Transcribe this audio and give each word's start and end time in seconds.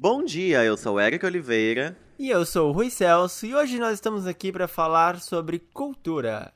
Bom 0.00 0.24
dia, 0.24 0.64
eu 0.64 0.76
sou 0.76 1.00
Eric 1.00 1.26
Oliveira. 1.26 1.98
E 2.16 2.30
eu 2.30 2.46
sou 2.46 2.68
o 2.68 2.72
Rui 2.72 2.88
Celso 2.88 3.44
e 3.44 3.52
hoje 3.52 3.80
nós 3.80 3.94
estamos 3.94 4.28
aqui 4.28 4.52
para 4.52 4.68
falar 4.68 5.18
sobre 5.18 5.58
cultura. 5.58 6.54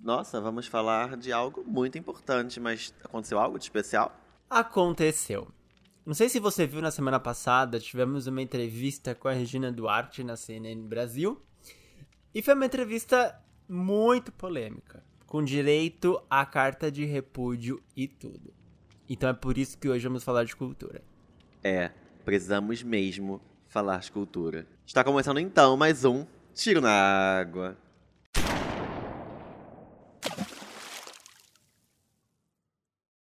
Nossa, 0.00 0.40
vamos 0.40 0.66
falar 0.66 1.14
de 1.18 1.30
algo 1.30 1.62
muito 1.62 1.98
importante, 1.98 2.58
mas 2.58 2.94
aconteceu 3.04 3.38
algo 3.38 3.58
de 3.58 3.64
especial? 3.64 4.18
Aconteceu. 4.48 5.46
Não 6.06 6.14
sei 6.14 6.30
se 6.30 6.40
você 6.40 6.66
viu 6.66 6.80
na 6.80 6.90
semana 6.90 7.20
passada, 7.20 7.78
tivemos 7.78 8.26
uma 8.26 8.40
entrevista 8.40 9.14
com 9.14 9.28
a 9.28 9.32
Regina 9.32 9.70
Duarte 9.70 10.24
na 10.24 10.38
CNN 10.38 10.88
Brasil. 10.88 11.38
E 12.34 12.40
foi 12.40 12.54
uma 12.54 12.64
entrevista 12.64 13.38
muito 13.68 14.32
polêmica, 14.32 15.04
com 15.26 15.44
direito 15.44 16.18
à 16.30 16.46
carta 16.46 16.90
de 16.90 17.04
repúdio 17.04 17.82
e 17.94 18.08
tudo. 18.08 18.54
Então 19.06 19.28
é 19.28 19.34
por 19.34 19.58
isso 19.58 19.76
que 19.76 19.86
hoje 19.86 20.08
vamos 20.08 20.24
falar 20.24 20.44
de 20.44 20.56
cultura. 20.56 21.02
É, 21.66 21.90
precisamos 22.26 22.82
mesmo 22.82 23.40
falar 23.68 23.98
de 24.00 24.12
cultura. 24.12 24.66
Está 24.84 25.02
começando 25.02 25.40
então 25.40 25.78
mais 25.78 26.04
um 26.04 26.26
Tiro 26.52 26.78
na 26.78 26.90
Água. 26.90 27.74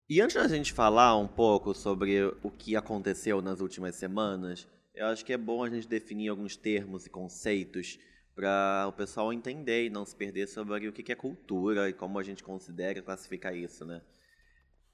E 0.09 0.19
antes 0.19 0.35
da 0.35 0.45
gente 0.49 0.73
falar 0.73 1.15
um 1.15 1.25
pouco 1.25 1.73
sobre 1.73 2.21
o 2.43 2.51
que 2.51 2.75
aconteceu 2.75 3.41
nas 3.41 3.61
últimas 3.61 3.95
semanas, 3.95 4.67
eu 4.93 5.05
acho 5.05 5.23
que 5.23 5.31
é 5.31 5.37
bom 5.37 5.63
a 5.63 5.69
gente 5.69 5.87
definir 5.87 6.27
alguns 6.27 6.57
termos 6.57 7.05
e 7.05 7.09
conceitos 7.09 7.97
para 8.35 8.87
o 8.89 8.91
pessoal 8.91 9.31
entender 9.31 9.85
e 9.85 9.89
não 9.89 10.03
se 10.03 10.13
perder 10.13 10.49
sobre 10.49 10.85
o 10.89 10.91
que 10.91 11.13
é 11.13 11.15
cultura 11.15 11.89
e 11.89 11.93
como 11.93 12.19
a 12.19 12.23
gente 12.23 12.43
considera 12.43 12.99
e 12.99 13.01
classifica 13.01 13.53
isso, 13.53 13.85
né? 13.85 14.01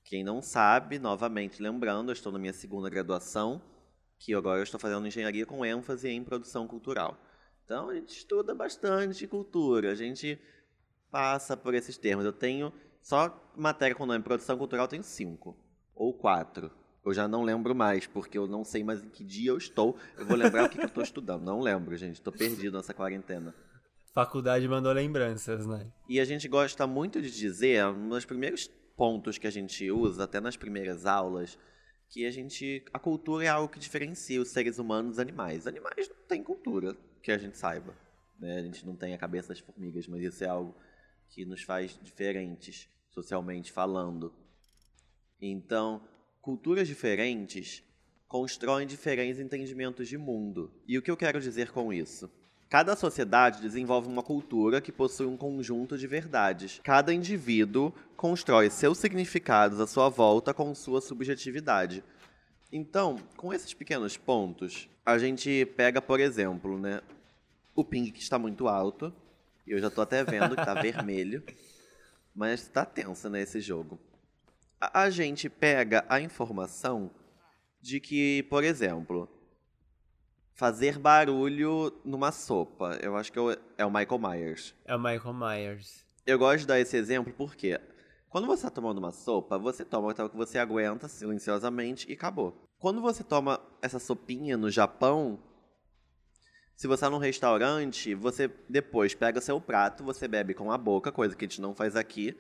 Quem 0.10 0.24
não 0.24 0.42
sabe, 0.42 0.98
novamente 0.98 1.62
lembrando, 1.62 2.10
eu 2.10 2.14
estou 2.14 2.32
na 2.32 2.40
minha 2.40 2.52
segunda 2.52 2.90
graduação, 2.90 3.62
que 4.18 4.34
agora 4.34 4.60
eu 4.60 4.64
estou 4.64 4.80
fazendo 4.80 5.06
engenharia 5.06 5.46
com 5.46 5.64
ênfase 5.64 6.10
em 6.10 6.24
produção 6.24 6.68
cultural. 6.68 7.16
Então 7.64 7.92
a 7.92 7.94
gente 7.94 8.18
estuda 8.18 8.56
bastante 8.56 9.28
cultura, 9.28 9.92
a 9.92 9.96
gente 9.96 10.40
passa 11.12 11.56
por 11.56 11.76
esses 11.76 11.96
termos. 11.96 12.26
Eu 12.26 12.34
tenho 12.34 12.74
só 13.00 13.40
matéria 13.56 13.96
com 13.96 14.08
nome 14.08 14.24
produção 14.24 14.58
cultural, 14.58 14.86
eu 14.86 14.90
tenho 14.90 15.04
cinco 15.04 15.56
ou 15.94 16.12
quatro. 16.12 16.72
Eu 17.06 17.14
já 17.14 17.28
não 17.28 17.44
lembro 17.44 17.76
mais, 17.76 18.08
porque 18.08 18.36
eu 18.36 18.48
não 18.48 18.64
sei 18.64 18.84
mais 18.84 19.04
em 19.04 19.10
que 19.10 19.24
dia 19.24 19.52
eu 19.52 19.58
estou. 19.60 19.96
Eu 20.18 20.26
vou 20.26 20.36
lembrar 20.36 20.66
o 20.66 20.70
que, 20.70 20.80
que 20.80 20.86
eu 20.86 20.88
estou 20.88 21.04
estudando. 21.04 21.44
Não 21.44 21.60
lembro, 21.60 21.96
gente. 21.96 22.16
Estou 22.16 22.34
perdido 22.34 22.78
nessa 22.78 22.96
quarentena. 22.96 23.54
Faculdade 24.12 24.68
mandou 24.68 24.92
lembranças, 24.92 25.68
né? 25.68 25.86
E 26.10 26.20
a 26.20 26.26
gente 26.26 26.48
gosta 26.48 26.88
muito 26.88 27.22
de 27.22 27.30
dizer, 27.30 27.86
um 27.86 28.10
dos 28.10 28.26
primeiros 28.26 28.68
pontos 29.00 29.38
que 29.38 29.48
a 29.48 29.50
gente 29.50 29.90
usa, 29.90 30.26
até 30.26 30.42
nas 30.42 30.58
primeiras 30.58 31.06
aulas, 31.06 31.58
que 32.10 32.26
a 32.26 32.32
gente. 32.32 32.84
A 32.92 33.00
cultura 33.00 33.46
é 33.46 33.48
algo 33.48 33.72
que 33.72 33.80
diferencia 33.80 34.42
os 34.42 34.50
seres 34.50 34.78
humanos 34.78 35.12
dos 35.12 35.20
animais. 35.20 35.66
Animais 35.66 36.10
não 36.10 36.18
têm 36.28 36.44
cultura, 36.44 36.98
que 37.24 37.32
a 37.32 37.38
gente 37.38 37.58
saiba. 37.58 37.96
Né? 38.38 38.58
A 38.58 38.62
gente 38.62 38.86
não 38.86 38.98
tem 38.98 39.14
a 39.14 39.18
cabeça 39.18 39.48
das 39.48 39.60
formigas, 39.60 40.06
mas 40.06 40.22
isso 40.22 40.44
é 40.44 40.48
algo 40.50 40.76
que 41.30 41.46
nos 41.46 41.64
faz 41.64 41.98
diferentes, 42.04 42.90
socialmente 43.08 43.72
falando. 43.72 44.34
Então, 45.42 46.06
culturas 46.42 46.86
diferentes 46.86 47.82
constroem 48.28 48.86
diferentes 48.86 49.40
entendimentos 49.40 50.10
de 50.10 50.18
mundo. 50.18 50.74
E 50.86 50.98
o 50.98 51.02
que 51.02 51.10
eu 51.10 51.16
quero 51.16 51.40
dizer 51.40 51.72
com 51.72 51.94
isso? 51.94 52.30
Cada 52.70 52.96
sociedade 52.96 53.64
desenvolve 53.64 54.08
uma 54.08 54.22
cultura 54.22 54.80
que 54.80 54.92
possui 54.92 55.26
um 55.26 55.36
conjunto 55.36 55.98
de 55.98 56.06
verdades. 56.06 56.80
Cada 56.84 57.12
indivíduo 57.12 57.92
constrói 58.16 58.70
seus 58.70 59.00
significados 59.00 59.80
à 59.80 59.88
sua 59.88 60.08
volta 60.08 60.54
com 60.54 60.76
sua 60.76 61.02
subjetividade. 61.02 62.04
Então, 62.72 63.18
com 63.36 63.52
esses 63.52 63.74
pequenos 63.74 64.18
pontos, 64.18 64.88
a 65.04 65.18
gente 65.18 65.66
pega, 65.76 66.00
por 66.00 66.20
exemplo, 66.20 66.78
né, 66.78 67.02
o 67.74 67.84
ping 67.84 68.12
que 68.12 68.22
está 68.22 68.38
muito 68.38 68.68
alto. 68.68 69.12
Eu 69.66 69.80
já 69.80 69.88
estou 69.88 70.04
até 70.04 70.24
vendo 70.24 70.54
que 70.54 70.62
está 70.62 70.76
vermelho. 70.80 71.44
Mas 72.36 72.62
está 72.62 72.86
tenso 72.86 73.32
né, 73.32 73.42
esse 73.42 73.60
jogo. 73.60 74.00
A, 74.80 75.02
a 75.02 75.10
gente 75.10 75.50
pega 75.50 76.06
a 76.08 76.22
informação 76.22 77.10
de 77.82 78.00
que, 78.00 78.44
por 78.44 78.64
exemplo, 78.64 79.28
fazer 80.60 81.00
barulho 81.00 81.90
numa 82.04 82.34
sopa. 82.34 83.00
Eu 83.02 83.16
acho 83.16 83.32
que 83.32 83.40
é 83.78 83.86
o 83.86 83.90
Michael 83.90 84.20
Myers. 84.20 84.76
É 84.84 84.94
o 84.94 85.00
Michael 85.00 85.34
Myers. 85.34 86.06
Eu 86.28 86.38
gosto 86.38 86.60
de 86.60 86.68
dar 86.68 86.80
esse 86.82 86.98
exemplo 86.98 87.34
porque 87.34 87.80
quando 88.28 88.46
você 88.46 88.68
está 88.68 88.70
tomando 88.70 88.98
uma 88.98 89.14
sopa, 89.14 89.58
você 89.58 89.86
toma 89.86 90.10
o 90.10 90.30
que 90.30 90.36
você 90.36 90.60
aguenta 90.60 91.08
silenciosamente 91.08 92.12
e 92.12 92.14
acabou. 92.14 92.62
Quando 92.78 93.02
você 93.02 93.24
toma 93.24 93.62
essa 93.82 94.00
sopinha 94.00 94.58
no 94.58 94.70
Japão, 94.70 95.40
se 96.76 96.88
você 96.88 97.06
está 97.06 97.10
num 97.10 97.18
restaurante, 97.20 98.14
você 98.14 98.52
depois 98.68 99.16
pega 99.16 99.40
seu 99.40 99.62
prato, 99.62 100.04
você 100.04 100.28
bebe 100.28 100.54
com 100.54 100.74
a 100.74 100.78
boca, 100.78 101.10
coisa 101.10 101.38
que 101.38 101.46
a 101.46 101.48
gente 101.48 101.62
não 101.62 101.74
faz 101.74 101.96
aqui, 101.96 102.38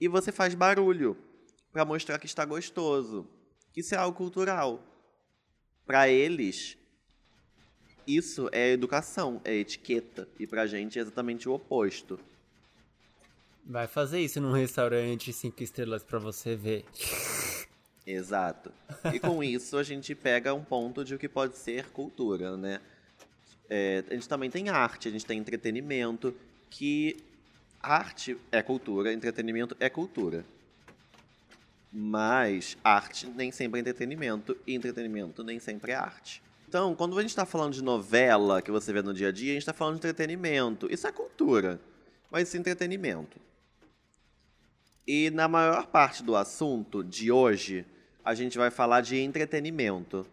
e 0.00 0.08
você 0.08 0.32
faz 0.32 0.54
barulho 0.54 1.14
para 1.70 1.84
mostrar 1.84 2.18
que 2.18 2.26
está 2.26 2.46
gostoso. 2.46 3.28
Isso 3.76 3.94
é 3.94 3.98
algo 3.98 4.16
cultural. 4.16 4.82
Para 5.86 6.08
eles, 6.08 6.79
isso 8.16 8.48
é 8.52 8.72
educação, 8.72 9.40
é 9.44 9.54
etiqueta. 9.54 10.28
E 10.38 10.46
pra 10.46 10.66
gente 10.66 10.98
é 10.98 11.02
exatamente 11.02 11.48
o 11.48 11.52
oposto. 11.52 12.18
Vai 13.64 13.86
fazer 13.86 14.20
isso 14.20 14.40
num 14.40 14.52
restaurante 14.52 15.32
cinco 15.32 15.62
estrelas 15.62 16.02
para 16.02 16.18
você 16.18 16.56
ver. 16.56 16.84
Exato. 18.06 18.72
E 19.12 19.20
com 19.20 19.42
isso 19.44 19.76
a 19.76 19.82
gente 19.82 20.14
pega 20.14 20.52
um 20.54 20.64
ponto 20.64 21.04
de 21.04 21.14
o 21.14 21.18
que 21.18 21.28
pode 21.28 21.56
ser 21.56 21.86
cultura, 21.90 22.56
né? 22.56 22.80
É, 23.68 24.02
a 24.10 24.14
gente 24.14 24.28
também 24.28 24.50
tem 24.50 24.68
arte, 24.68 25.06
a 25.06 25.10
gente 25.12 25.24
tem 25.24 25.38
entretenimento, 25.38 26.34
que 26.68 27.16
arte 27.80 28.36
é 28.50 28.60
cultura, 28.62 29.12
entretenimento 29.12 29.76
é 29.78 29.88
cultura. 29.88 30.44
Mas 31.92 32.76
arte 32.82 33.26
nem 33.28 33.52
sempre 33.52 33.78
é 33.78 33.80
entretenimento, 33.82 34.56
e 34.66 34.74
entretenimento 34.74 35.44
nem 35.44 35.60
sempre 35.60 35.92
é 35.92 35.94
arte. 35.94 36.42
Então, 36.70 36.94
quando 36.94 37.18
a 37.18 37.20
gente 37.20 37.30
está 37.30 37.44
falando 37.44 37.72
de 37.72 37.82
novela 37.82 38.62
que 38.62 38.70
você 38.70 38.92
vê 38.92 39.02
no 39.02 39.12
dia 39.12 39.30
a 39.30 39.32
dia, 39.32 39.50
a 39.50 39.54
gente 39.54 39.62
está 39.62 39.72
falando 39.72 39.94
de 39.94 40.06
entretenimento. 40.06 40.86
Isso 40.88 41.04
é 41.04 41.10
cultura, 41.10 41.80
mas 42.30 42.46
isso 42.46 42.56
é 42.56 42.60
entretenimento. 42.60 43.40
E 45.04 45.30
na 45.30 45.48
maior 45.48 45.88
parte 45.88 46.22
do 46.22 46.36
assunto 46.36 47.02
de 47.02 47.32
hoje, 47.32 47.84
a 48.24 48.36
gente 48.36 48.56
vai 48.56 48.70
falar 48.70 49.00
de 49.00 49.18
entretenimento. 49.18 50.24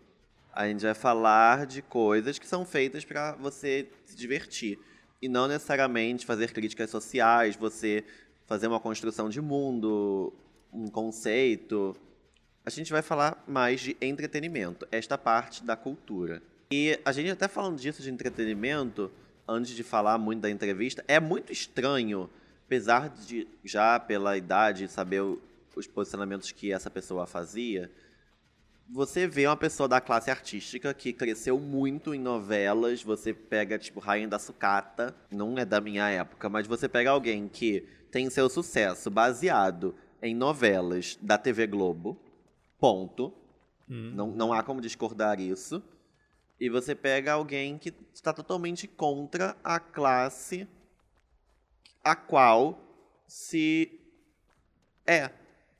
A 0.53 0.67
gente 0.67 0.83
vai 0.83 0.93
falar 0.93 1.65
de 1.65 1.81
coisas 1.81 2.37
que 2.37 2.47
são 2.47 2.63
feitas 2.63 3.03
para 3.03 3.31
você 3.31 3.89
se 4.05 4.15
divertir. 4.15 4.77
E 5.19 5.27
não 5.27 5.47
necessariamente 5.47 6.23
fazer 6.23 6.53
críticas 6.53 6.91
sociais, 6.91 7.55
você 7.55 8.05
fazer 8.45 8.67
uma 8.67 8.79
construção 8.79 9.27
de 9.27 9.41
mundo, 9.41 10.31
um 10.71 10.87
conceito, 10.87 11.97
a 12.67 12.69
gente 12.69 12.91
vai 12.91 13.01
falar 13.01 13.41
mais 13.47 13.79
de 13.79 13.95
entretenimento, 14.01 14.85
esta 14.91 15.17
parte 15.17 15.63
da 15.63 15.77
cultura. 15.77 16.43
E 16.69 16.99
a 17.05 17.13
gente 17.13 17.31
até 17.31 17.47
falando 17.47 17.79
disso 17.79 18.03
de 18.03 18.11
entretenimento, 18.11 19.09
antes 19.47 19.71
de 19.73 19.83
falar 19.83 20.17
muito 20.17 20.41
da 20.41 20.49
entrevista, 20.49 21.01
é 21.07 21.17
muito 21.17 21.53
estranho, 21.53 22.29
apesar 22.65 23.07
de 23.07 23.47
já 23.63 23.97
pela 23.97 24.35
idade 24.35 24.89
saber 24.89 25.21
os 25.77 25.87
posicionamentos 25.87 26.51
que 26.51 26.73
essa 26.73 26.89
pessoa 26.89 27.25
fazia, 27.25 27.89
você 28.89 29.25
vê 29.25 29.47
uma 29.47 29.55
pessoa 29.55 29.87
da 29.87 30.01
classe 30.01 30.29
artística 30.29 30.93
que 30.93 31.13
cresceu 31.13 31.57
muito 31.57 32.13
em 32.13 32.19
novelas, 32.19 33.01
você 33.01 33.33
pega, 33.33 33.79
tipo, 33.79 34.01
Rainha 34.01 34.27
da 34.27 34.39
Sucata, 34.39 35.15
não 35.31 35.57
é 35.57 35.63
da 35.63 35.79
minha 35.79 36.09
época, 36.09 36.49
mas 36.49 36.67
você 36.67 36.89
pega 36.89 37.11
alguém 37.11 37.47
que 37.47 37.87
tem 38.11 38.29
seu 38.29 38.49
sucesso 38.49 39.09
baseado 39.09 39.95
em 40.21 40.35
novelas 40.35 41.17
da 41.21 41.37
TV 41.37 41.65
Globo, 41.65 42.19
Ponto. 42.79 43.33
Hum. 43.89 44.11
Não, 44.15 44.27
não 44.31 44.53
há 44.53 44.63
como 44.63 44.81
discordar 44.81 45.39
isso. 45.39 45.81
E 46.59 46.69
você 46.69 46.95
pega 46.95 47.33
alguém 47.33 47.77
que 47.77 47.93
está 48.13 48.33
totalmente 48.33 48.87
contra 48.87 49.55
a 49.63 49.79
classe 49.79 50.67
a 52.03 52.15
qual 52.15 52.79
se 53.27 53.99
é. 55.05 55.29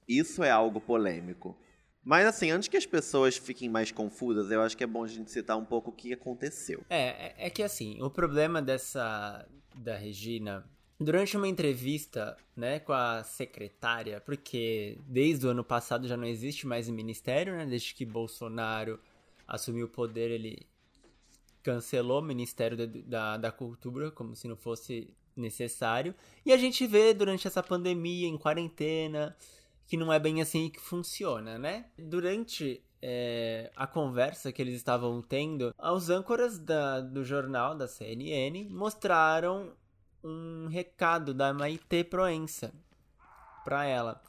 Isso 0.08 0.44
é 0.44 0.52
algo 0.52 0.80
polêmico. 0.80 1.58
Mas 2.04 2.26
assim, 2.26 2.52
antes 2.52 2.70
que 2.70 2.78
as 2.78 2.86
pessoas 2.86 3.38
fiquem 3.38 3.68
mais 3.68 3.92
confusas, 3.92 4.50
eu 4.52 4.62
acho 4.62 4.78
que 4.78 4.84
é 4.84 4.88
bom 4.88 5.04
a 5.04 5.08
gente 5.08 5.32
citar 5.32 5.58
um 5.58 5.66
pouco 5.66 5.90
o 5.90 5.94
que 5.94 6.14
aconteceu. 6.14 6.86
É, 6.90 7.28
é, 7.28 7.36
é 7.48 7.50
que 7.50 7.64
assim, 7.64 8.02
o 8.02 8.10
problema 8.10 8.62
dessa 8.62 9.46
da 9.76 9.96
Regina 9.96 10.66
Durante 11.00 11.38
uma 11.38 11.48
entrevista, 11.48 12.36
né, 12.56 12.80
com 12.80 12.92
a 12.92 13.24
secretária, 13.24 14.20
porque 14.20 14.98
desde 15.06 15.46
o 15.46 15.50
ano 15.50 15.64
passado 15.64 16.08
já 16.08 16.18
não 16.18 16.26
existe 16.26 16.66
mais 16.66 16.90
ministério, 16.90 17.56
né, 17.56 17.66
desde 17.68 17.94
que 17.94 18.04
Bolsonaro 18.04 19.00
assumiu 19.48 19.86
o 19.86 19.90
poder, 19.90 20.32
ele 20.32 20.68
cancelou 21.62 22.20
o 22.20 22.24
Ministério 22.24 22.76
da, 22.78 22.86
da, 22.86 23.38
da 23.38 23.52
Cultura, 23.52 24.10
como 24.10 24.36
se 24.36 24.48
não 24.48 24.56
fosse 24.56 25.14
necessário. 25.36 26.16
E 26.46 26.52
a 26.52 26.58
gente 26.58 26.88
vê 26.88 27.14
durante 27.14 27.46
essa 27.46 27.62
pandemia, 27.62 28.28
em 28.28 28.38
quarentena, 28.38 29.36
que 29.86 29.98
não 29.98 30.12
é 30.12 30.20
bem 30.20 30.42
assim 30.42 30.70
que 30.70 30.80
funciona, 30.80 31.58
né? 31.58 31.86
Durante 31.98 32.82
é, 33.02 33.72
a 33.76 33.86
conversa 33.86 34.52
que 34.52 34.62
eles 34.62 34.76
estavam 34.76 35.22
tendo, 35.22 35.74
os 35.78 36.10
âncoras 36.10 36.58
da, 36.58 37.02
do 37.02 37.24
jornal 37.24 37.76
da 37.76 37.88
CNN 37.88 38.68
mostraram 38.70 39.74
um 40.28 40.68
recado 40.68 41.34
da 41.34 41.54
Maite 41.54 42.04
Proença 42.04 42.74
para 43.64 43.86
ela. 43.86 44.22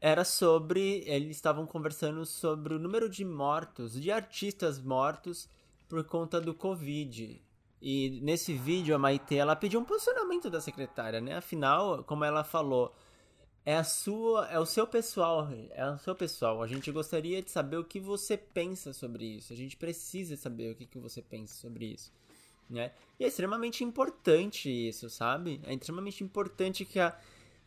Era 0.00 0.24
sobre. 0.24 1.04
Eles 1.06 1.36
estavam 1.36 1.64
conversando 1.64 2.26
sobre 2.26 2.74
o 2.74 2.78
número 2.78 3.08
de 3.08 3.24
mortos, 3.24 3.92
de 3.92 4.10
artistas 4.10 4.80
mortos 4.80 5.48
por 5.88 6.02
conta 6.04 6.40
do 6.40 6.52
Covid. 6.52 7.40
E 7.80 8.20
nesse 8.22 8.52
vídeo 8.52 8.94
a 8.94 8.98
Maite 8.98 9.36
ela 9.36 9.54
pediu 9.54 9.80
um 9.80 9.84
posicionamento 9.84 10.50
da 10.50 10.60
secretária, 10.60 11.20
né? 11.20 11.36
Afinal, 11.36 12.02
como 12.04 12.24
ela 12.24 12.42
falou, 12.42 12.92
é 13.64 13.76
a 13.76 13.84
sua, 13.84 14.46
é 14.48 14.58
o 14.58 14.66
seu 14.66 14.86
pessoal, 14.86 15.48
é 15.70 15.88
o 15.88 15.98
seu 15.98 16.14
pessoal. 16.14 16.62
A 16.62 16.66
gente 16.66 16.90
gostaria 16.90 17.40
de 17.42 17.50
saber 17.50 17.76
o 17.76 17.84
que 17.84 18.00
você 18.00 18.36
pensa 18.36 18.92
sobre 18.92 19.24
isso. 19.24 19.52
A 19.52 19.56
gente 19.56 19.76
precisa 19.76 20.36
saber 20.36 20.72
o 20.72 20.74
que, 20.74 20.86
que 20.86 20.98
você 20.98 21.22
pensa 21.22 21.54
sobre 21.54 21.86
isso, 21.86 22.12
né? 22.72 22.92
E 23.18 23.24
é 23.24 23.28
extremamente 23.28 23.84
importante 23.84 24.68
isso, 24.68 25.08
sabe? 25.10 25.60
É 25.64 25.74
extremamente 25.74 26.24
importante 26.24 26.84
que 26.84 26.98
a 26.98 27.16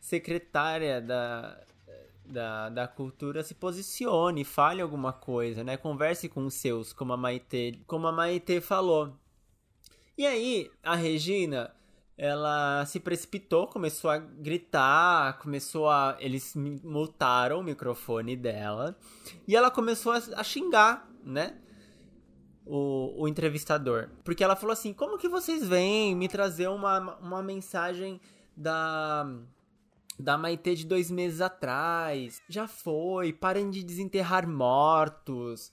secretária 0.00 1.00
da, 1.00 1.58
da, 2.24 2.68
da 2.68 2.88
cultura 2.88 3.42
se 3.42 3.54
posicione, 3.54 4.44
fale 4.44 4.82
alguma 4.82 5.12
coisa, 5.12 5.64
né? 5.64 5.76
Converse 5.76 6.28
com 6.28 6.44
os 6.46 6.54
seus, 6.54 6.92
como 6.92 7.12
a 7.12 7.16
Maite, 7.16 7.80
como 7.86 8.06
a 8.06 8.12
Maite 8.12 8.60
falou. 8.60 9.16
E 10.18 10.26
aí, 10.26 10.70
a 10.82 10.94
Regina 10.94 11.74
ela 12.18 12.84
se 12.86 12.98
precipitou, 12.98 13.66
começou 13.66 14.10
a 14.10 14.16
gritar, 14.16 15.38
começou 15.38 15.88
a. 15.88 16.16
Eles 16.18 16.54
multaram 16.54 17.60
o 17.60 17.62
microfone 17.62 18.34
dela 18.34 18.96
e 19.46 19.54
ela 19.54 19.70
começou 19.70 20.12
a, 20.12 20.16
a 20.36 20.42
xingar, 20.42 21.08
né? 21.22 21.58
O, 22.66 23.22
o, 23.22 23.28
entrevistador. 23.28 24.08
Porque 24.24 24.42
ela 24.42 24.56
falou 24.56 24.72
assim: 24.72 24.92
como 24.92 25.18
que 25.18 25.28
vocês 25.28 25.66
vêm 25.66 26.16
me 26.16 26.28
trazer 26.28 26.68
uma, 26.68 27.16
uma 27.18 27.42
mensagem 27.42 28.20
da. 28.56 29.26
Da 30.18 30.38
Maitê 30.38 30.74
de 30.74 30.86
dois 30.86 31.10
meses 31.10 31.42
atrás. 31.42 32.40
Já 32.48 32.66
foi, 32.66 33.34
parem 33.34 33.70
de 33.70 33.84
desenterrar 33.84 34.48
mortos. 34.48 35.70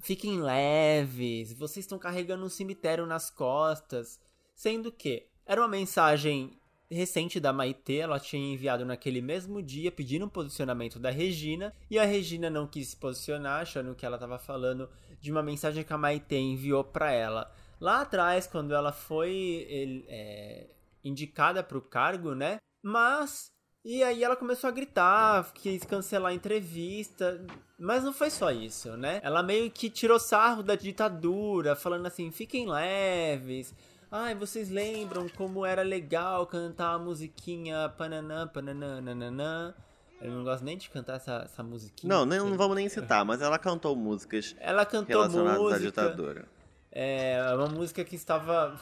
Fiquem 0.00 0.40
leves, 0.40 1.54
vocês 1.54 1.84
estão 1.84 1.98
carregando 1.98 2.44
um 2.44 2.50
cemitério 2.50 3.06
nas 3.06 3.30
costas. 3.30 4.20
Sendo 4.54 4.92
que 4.92 5.26
era 5.46 5.60
uma 5.60 5.68
mensagem 5.68 6.58
recente 6.90 7.38
da 7.38 7.52
Maitê, 7.52 7.96
ela 7.96 8.18
tinha 8.18 8.52
enviado 8.54 8.84
naquele 8.84 9.20
mesmo 9.20 9.62
dia 9.62 9.92
pedindo 9.92 10.24
um 10.24 10.28
posicionamento 10.28 10.98
da 10.98 11.10
Regina, 11.10 11.74
e 11.90 11.98
a 11.98 12.04
Regina 12.04 12.48
não 12.48 12.66
quis 12.66 12.88
se 12.88 12.96
posicionar, 12.96 13.62
achando 13.62 13.94
que 13.94 14.06
ela 14.06 14.16
estava 14.16 14.38
falando 14.38 14.88
de 15.20 15.30
uma 15.30 15.42
mensagem 15.42 15.84
que 15.84 15.92
a 15.92 15.98
Maitê 15.98 16.38
enviou 16.38 16.84
para 16.84 17.10
ela. 17.12 17.52
Lá 17.80 18.00
atrás, 18.02 18.46
quando 18.46 18.74
ela 18.74 18.92
foi 18.92 20.04
é, 20.08 20.70
indicada 21.04 21.62
para 21.62 21.78
o 21.78 21.82
cargo, 21.82 22.34
né? 22.34 22.58
Mas 22.82 23.50
e 23.84 24.02
aí 24.02 24.22
ela 24.22 24.36
começou 24.36 24.68
a 24.68 24.72
gritar, 24.72 25.52
quis 25.54 25.84
cancelar 25.84 26.32
a 26.32 26.34
entrevista. 26.34 27.44
Mas 27.78 28.02
não 28.02 28.12
foi 28.12 28.30
só 28.30 28.50
isso, 28.50 28.96
né? 28.96 29.20
Ela 29.22 29.42
meio 29.42 29.70
que 29.70 29.88
tirou 29.88 30.18
sarro 30.18 30.62
da 30.62 30.74
ditadura, 30.74 31.76
falando 31.76 32.06
assim: 32.06 32.30
fiquem 32.30 32.68
leves, 32.68 33.74
Ai, 34.10 34.34
vocês 34.34 34.70
lembram 34.70 35.28
como 35.28 35.66
era 35.66 35.82
legal 35.82 36.46
cantar 36.46 36.94
a 36.94 36.98
musiquinha 36.98 37.90
pananã, 37.90 38.48
pananã, 38.48 39.02
nananã? 39.02 39.74
Eu 40.20 40.32
não 40.32 40.42
gosto 40.42 40.64
nem 40.64 40.76
de 40.76 40.90
cantar 40.90 41.16
essa, 41.16 41.42
essa 41.44 41.62
musiquinha. 41.62 42.12
Não, 42.12 42.26
não, 42.26 42.50
não 42.50 42.56
vamos 42.56 42.76
nem 42.76 42.88
citar, 42.88 43.24
mas 43.24 43.40
ela 43.40 43.58
cantou 43.58 43.94
músicas 43.94 44.54
ela 44.58 44.84
cantou 44.84 45.16
relacionadas 45.16 45.60
música, 45.60 45.76
à 45.76 45.78
ditadura. 45.78 46.48
É 46.90 47.54
uma 47.54 47.68
música 47.68 48.04
que 48.04 48.16
estava. 48.16 48.76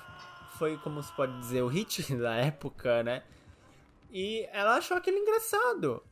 Foi, 0.59 0.79
como 0.79 1.03
se 1.03 1.13
pode 1.13 1.39
dizer, 1.41 1.63
o 1.63 1.69
hit 1.69 2.03
da 2.17 2.35
época, 2.35 3.03
né? 3.03 3.23
E 4.11 4.49
ela 4.53 4.77
achou 4.77 4.97
aquele 4.97 5.19
engraçado. 5.19 6.03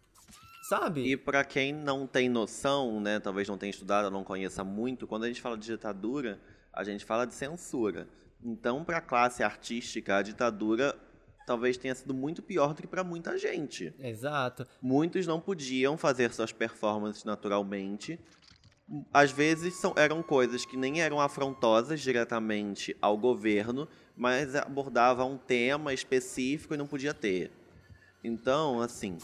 Sabe? 0.69 1.11
E 1.11 1.17
para 1.17 1.45
quem 1.45 1.73
não 1.73 2.07
tem 2.07 2.29
noção, 2.29 2.99
né, 2.99 3.21
talvez 3.21 3.47
não 3.47 3.59
tenha 3.59 3.71
estudado, 3.71 4.11
não 4.11 4.25
conheça 4.25 4.65
muito, 4.65 5.07
quando 5.07 5.25
a 5.25 5.27
gente 5.29 5.43
fala 5.43 5.59
de 5.59 5.67
ditadura, 5.67 6.41
a 6.73 6.83
gente 6.83 7.05
fala 7.05 7.27
de 7.27 7.35
censura. 7.35 8.09
Então, 8.43 8.83
para 8.83 8.97
a 8.99 9.01
classe 9.01 9.43
artística, 9.43 10.17
a 10.17 10.23
ditadura 10.23 10.97
talvez 11.47 11.77
tenha 11.77 11.95
sido 11.95 12.15
muito 12.15 12.43
pior 12.43 12.75
do 12.75 12.83
que 12.83 12.89
para 12.89 13.05
muita 13.05 13.39
gente. 13.39 13.95
Exato. 13.99 14.67
Muitos 14.81 15.27
não 15.27 15.41
podiam 15.41 15.97
fazer 15.97 16.33
suas 16.33 16.53
performances 16.53 17.25
naturalmente. 17.25 18.19
Às 19.13 19.31
vezes 19.31 19.75
são, 19.75 19.95
eram 19.97 20.23
coisas 20.23 20.67
que 20.67 20.77
nem 20.77 21.01
eram 21.01 21.21
afrontosas 21.21 22.01
diretamente 22.01 22.97
ao 23.01 23.17
governo, 23.17 23.89
mas 24.17 24.55
abordavam 24.55 25.33
um 25.33 25.39
tema 25.39 25.95
específico 25.95 26.75
e 26.75 26.77
não 26.77 26.87
podia 26.87 27.15
ter. 27.15 27.51
Então, 28.23 28.81
assim, 28.81 29.19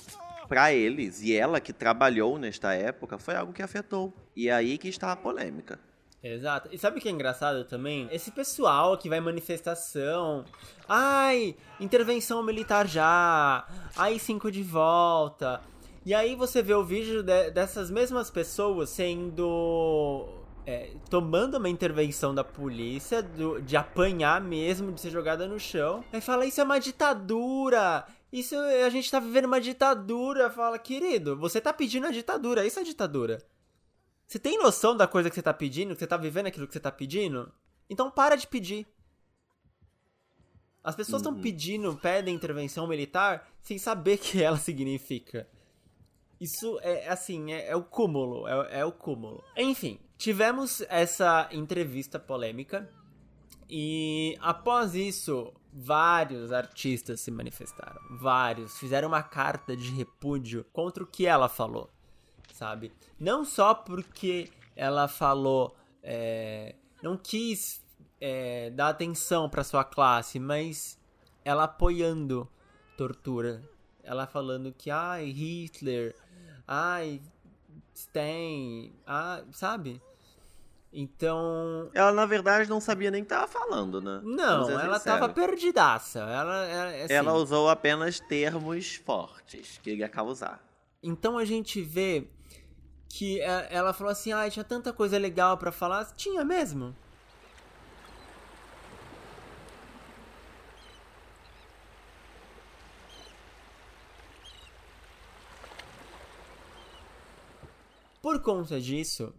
para 0.49 0.73
eles, 0.73 1.23
e 1.23 1.35
ela 1.35 1.61
que 1.61 1.73
trabalhou 1.73 2.39
nesta 2.39 2.75
época, 2.75 3.19
foi 3.19 3.37
algo 3.37 3.53
que 3.53 3.63
afetou. 3.63 4.13
E 4.35 4.49
é 4.49 4.53
aí 4.53 4.79
que 4.79 4.89
está 4.89 5.13
a 5.13 5.17
polêmica. 5.17 5.79
Exato. 6.23 6.69
E 6.71 6.79
sabe 6.79 6.99
o 6.99 7.01
que 7.01 7.09
é 7.09 7.13
engraçado 7.13 7.65
também? 7.65 8.09
Esse 8.13 8.31
pessoal 8.31 8.97
que 8.99 9.09
vai 9.09 9.19
em 9.19 9.23
manifestação. 9.23 10.45
Ai, 10.89 11.57
intervenção 11.79 12.43
militar 12.43 12.87
já. 12.87 13.67
Ai, 13.97 14.19
cinco 14.19 14.51
de 14.51 14.63
volta. 14.63 15.61
E 16.05 16.15
aí 16.15 16.35
você 16.35 16.63
vê 16.63 16.75
o 16.75 16.85
vídeo 16.85 17.23
de, 17.23 17.51
dessas 17.51 17.91
mesmas 17.91 18.31
pessoas 18.31 18.91
sendo. 18.91 20.29
É, 20.67 20.91
tomando 21.09 21.57
uma 21.57 21.71
intervenção 21.71 22.35
da 22.35 22.45
polícia, 22.45 23.23
do, 23.23 23.61
de 23.63 23.77
apanhar 23.77 24.41
mesmo, 24.43 24.93
de 24.93 25.01
ser 25.01 25.11
jogada 25.11 25.49
no 25.49 25.59
chão. 25.59 26.05
Aí 26.13 26.21
fala, 26.21 26.45
isso 26.45 26.61
é 26.61 26.65
uma 26.65 26.79
ditadura. 26.79 28.05
Isso 28.31 28.55
a 28.57 28.89
gente 28.91 29.11
tá 29.11 29.19
vivendo 29.19 29.47
uma 29.47 29.61
ditadura. 29.61 30.51
Fala, 30.51 30.79
querido, 30.79 31.37
você 31.37 31.61
tá 31.63 31.73
pedindo 31.73 32.07
a 32.07 32.11
ditadura, 32.11 32.67
isso 32.67 32.79
é 32.79 32.85
ditadura. 32.85 33.39
Você 34.31 34.39
tem 34.39 34.57
noção 34.59 34.97
da 34.97 35.09
coisa 35.09 35.29
que 35.29 35.35
você 35.35 35.43
tá 35.43 35.53
pedindo? 35.53 35.93
Que 35.93 35.99
você 35.99 36.07
tá 36.07 36.17
vivendo 36.17 36.47
aquilo 36.47 36.65
que 36.65 36.73
você 36.73 36.79
tá 36.79 36.93
pedindo? 36.93 37.53
Então 37.89 38.09
para 38.09 38.37
de 38.37 38.47
pedir. 38.47 38.87
As 40.85 40.95
pessoas 40.95 41.21
estão 41.21 41.35
uhum. 41.35 41.41
pedindo, 41.41 41.97
pedem 41.97 42.33
intervenção 42.33 42.87
militar 42.87 43.51
sem 43.61 43.77
saber 43.77 44.15
o 44.15 44.19
que 44.23 44.41
ela 44.41 44.57
significa. 44.57 45.49
Isso 46.41 46.79
é 46.81 47.09
assim, 47.09 47.51
é, 47.51 47.71
é 47.71 47.75
o 47.75 47.83
cúmulo, 47.83 48.47
é, 48.47 48.79
é 48.79 48.85
o 48.85 48.93
cúmulo. 48.93 49.43
Enfim, 49.57 49.99
tivemos 50.17 50.81
essa 50.83 51.49
entrevista 51.51 52.17
polêmica 52.17 52.89
e 53.69 54.39
após 54.41 54.95
isso, 54.95 55.53
vários 55.73 56.53
artistas 56.53 57.21
se 57.21 57.33
manifestaram. 57.33 58.01
Vários 58.21 58.79
fizeram 58.79 59.09
uma 59.09 59.25
carta 59.25 59.77
de 59.77 59.91
repúdio 59.91 60.65
contra 60.73 61.03
o 61.03 61.07
que 61.07 61.27
ela 61.27 61.49
falou 61.49 61.91
sabe? 62.61 62.93
Não 63.19 63.43
só 63.43 63.73
porque 63.73 64.51
ela 64.77 65.09
falou, 65.09 65.75
é, 66.03 66.75
não 67.03 67.17
quis 67.17 67.83
é, 68.21 68.69
dar 68.69 68.91
atenção 68.91 69.49
para 69.49 69.65
sua 69.65 69.83
classe, 69.83 70.39
mas 70.39 70.99
ela 71.43 71.65
apoiando 71.65 72.47
tortura. 72.99 73.63
Ela 74.05 74.27
falando 74.27 74.75
que, 74.77 74.91
ai, 74.91 75.31
Hitler, 75.31 76.15
ai, 76.69 77.23
Stein, 77.97 78.93
ah, 79.07 79.43
sabe? 79.53 80.03
Então. 80.93 81.89
Ela, 81.95 82.13
na 82.13 82.27
verdade, 82.27 82.69
não 82.69 82.81
sabia 82.81 83.11
nem 83.11 83.23
que 83.23 83.29
tava 83.31 83.49
falando, 83.49 84.03
né? 84.03 84.21
Não, 84.23 84.69
ela 84.69 84.99
sincero. 84.99 85.21
tava 85.21 85.33
perdidaça. 85.33 86.19
Ela, 86.19 86.67
ela, 86.67 87.05
assim... 87.05 87.15
ela 87.15 87.33
usou 87.33 87.71
apenas 87.71 88.21
termos 88.21 88.97
fortes 88.97 89.79
que 89.83 89.91
ele 89.91 90.01
ia 90.01 90.09
causar. 90.11 90.63
Então 91.03 91.39
a 91.39 91.45
gente 91.45 91.81
vê 91.81 92.27
que 93.11 93.41
é, 93.41 93.69
ela 93.71 93.93
falou 93.93 94.13
assim: 94.13 94.33
ah, 94.33 94.49
tinha 94.49 94.65
tanta 94.65 94.93
coisa 94.93 95.19
legal 95.19 95.59
para 95.59 95.73
falar. 95.73 96.05
Tinha 96.15 96.45
mesmo. 96.45 96.95
Por 108.23 108.41
conta 108.43 108.81
disso, 108.81 109.35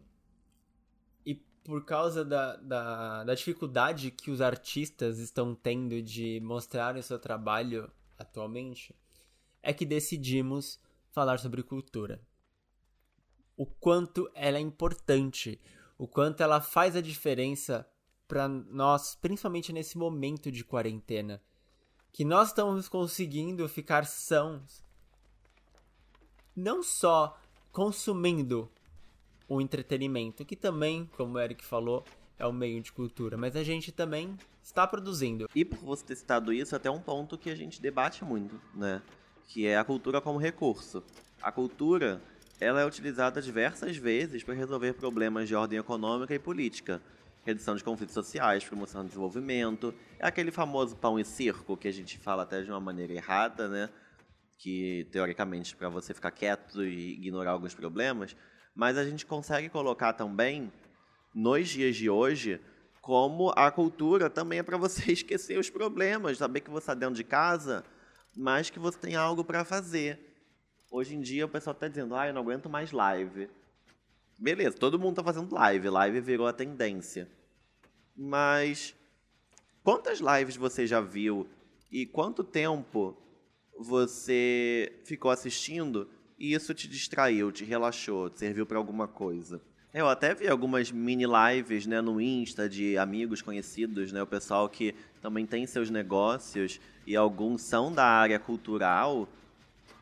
e 1.25 1.35
por 1.63 1.85
causa 1.85 2.25
da, 2.25 2.55
da, 2.57 3.23
da, 3.23 3.35
dificuldade 3.35 4.11
que 4.11 4.31
os 4.31 4.41
artistas 4.41 5.19
estão 5.19 5.55
tendo 5.55 6.01
de 6.01 6.41
mostrar 6.41 6.95
o 6.97 7.03
seu 7.03 7.19
trabalho 7.19 7.89
atualmente, 8.17 8.93
é 9.63 9.71
que 9.71 9.85
decidimos 9.85 10.79
falar 11.11 11.39
sobre 11.39 11.63
cultura 11.63 12.19
o 13.61 13.65
quanto 13.67 14.27
ela 14.33 14.57
é 14.57 14.59
importante, 14.59 15.61
o 15.95 16.07
quanto 16.07 16.41
ela 16.41 16.59
faz 16.59 16.95
a 16.95 17.01
diferença 17.01 17.87
para 18.27 18.47
nós, 18.47 19.13
principalmente 19.13 19.71
nesse 19.71 19.99
momento 19.99 20.51
de 20.51 20.65
quarentena, 20.65 21.39
que 22.11 22.25
nós 22.25 22.47
estamos 22.47 22.89
conseguindo 22.89 23.69
ficar 23.69 24.07
sãos, 24.07 24.83
não 26.55 26.81
só 26.81 27.39
consumindo 27.71 28.67
o 29.47 29.61
entretenimento, 29.61 30.43
que 30.43 30.55
também, 30.55 31.07
como 31.15 31.35
o 31.35 31.39
Eric 31.39 31.63
falou, 31.63 32.03
é 32.39 32.47
o 32.47 32.51
meio 32.51 32.81
de 32.81 32.91
cultura, 32.91 33.37
mas 33.37 33.55
a 33.55 33.63
gente 33.63 33.91
também 33.91 34.35
está 34.63 34.87
produzindo. 34.87 35.47
E 35.53 35.63
por 35.63 35.77
você 35.77 36.03
ter 36.03 36.15
citado 36.15 36.51
isso, 36.51 36.75
até 36.75 36.89
um 36.89 36.99
ponto 36.99 37.37
que 37.37 37.51
a 37.51 37.55
gente 37.55 37.79
debate 37.79 38.25
muito, 38.25 38.59
né? 38.73 39.03
Que 39.49 39.67
é 39.67 39.77
a 39.77 39.83
cultura 39.83 40.19
como 40.19 40.39
recurso. 40.39 41.03
A 41.39 41.51
cultura, 41.51 42.19
ela 42.61 42.79
é 42.79 42.85
utilizada 42.85 43.41
diversas 43.41 43.97
vezes 43.97 44.43
para 44.43 44.53
resolver 44.53 44.93
problemas 44.93 45.47
de 45.47 45.55
ordem 45.55 45.79
econômica 45.79 46.35
e 46.35 46.37
política. 46.37 47.01
Redução 47.43 47.75
de 47.75 47.83
conflitos 47.83 48.13
sociais, 48.13 48.63
promoção 48.63 49.01
do 49.01 49.07
desenvolvimento. 49.07 49.91
É 50.19 50.27
aquele 50.27 50.51
famoso 50.51 50.95
pão 50.95 51.19
e 51.19 51.25
circo 51.25 51.75
que 51.75 51.87
a 51.87 51.91
gente 51.91 52.19
fala 52.19 52.43
até 52.43 52.61
de 52.61 52.69
uma 52.69 52.79
maneira 52.79 53.13
errada, 53.13 53.67
né? 53.67 53.89
Que, 54.59 55.07
teoricamente, 55.11 55.75
para 55.75 55.89
você 55.89 56.13
ficar 56.13 56.29
quieto 56.29 56.83
e 56.83 57.13
ignorar 57.13 57.49
alguns 57.49 57.73
problemas, 57.73 58.35
mas 58.75 58.95
a 58.95 59.03
gente 59.03 59.25
consegue 59.25 59.67
colocar 59.67 60.13
também, 60.13 60.71
nos 61.33 61.67
dias 61.67 61.95
de 61.95 62.11
hoje, 62.11 62.61
como 63.01 63.51
a 63.55 63.71
cultura 63.71 64.29
também 64.29 64.59
é 64.59 64.63
para 64.63 64.77
você 64.77 65.09
esquecer 65.11 65.57
os 65.57 65.71
problemas, 65.71 66.37
saber 66.37 66.59
que 66.59 66.69
você 66.69 66.83
está 66.83 66.93
dentro 66.93 67.15
de 67.15 67.23
casa, 67.23 67.83
mas 68.37 68.69
que 68.69 68.77
você 68.77 68.99
tem 68.99 69.15
algo 69.15 69.43
para 69.43 69.65
fazer. 69.65 70.30
Hoje 70.93 71.15
em 71.15 71.21
dia 71.21 71.45
o 71.45 71.49
pessoal 71.49 71.73
está 71.73 71.87
dizendo, 71.87 72.13
ah, 72.15 72.27
eu 72.27 72.33
não 72.33 72.41
aguento 72.41 72.69
mais 72.69 72.91
live. 72.91 73.49
Beleza, 74.37 74.75
todo 74.75 74.99
mundo 74.99 75.11
está 75.11 75.23
fazendo 75.23 75.55
live, 75.55 75.87
live 75.87 76.19
virou 76.19 76.45
a 76.45 76.51
tendência. 76.51 77.29
Mas 78.13 78.93
quantas 79.85 80.19
lives 80.19 80.57
você 80.57 80.85
já 80.85 80.99
viu 80.99 81.47
e 81.89 82.05
quanto 82.05 82.43
tempo 82.43 83.15
você 83.79 84.91
ficou 85.05 85.31
assistindo 85.31 86.09
e 86.37 86.53
isso 86.53 86.73
te 86.73 86.89
distraiu, 86.89 87.53
te 87.53 87.63
relaxou, 87.63 88.29
te 88.29 88.39
serviu 88.39 88.65
para 88.65 88.77
alguma 88.77 89.07
coisa. 89.07 89.61
Eu 89.93 90.09
até 90.09 90.33
vi 90.33 90.49
algumas 90.49 90.91
mini 90.91 91.23
lives, 91.25 91.85
né, 91.85 92.01
no 92.01 92.19
Insta 92.19 92.67
de 92.67 92.97
amigos 92.97 93.41
conhecidos, 93.41 94.11
né, 94.11 94.21
o 94.21 94.27
pessoal 94.27 94.67
que 94.67 94.93
também 95.21 95.45
tem 95.45 95.65
seus 95.65 95.89
negócios 95.89 96.81
e 97.07 97.15
alguns 97.15 97.61
são 97.61 97.93
da 97.93 98.05
área 98.05 98.37
cultural 98.37 99.29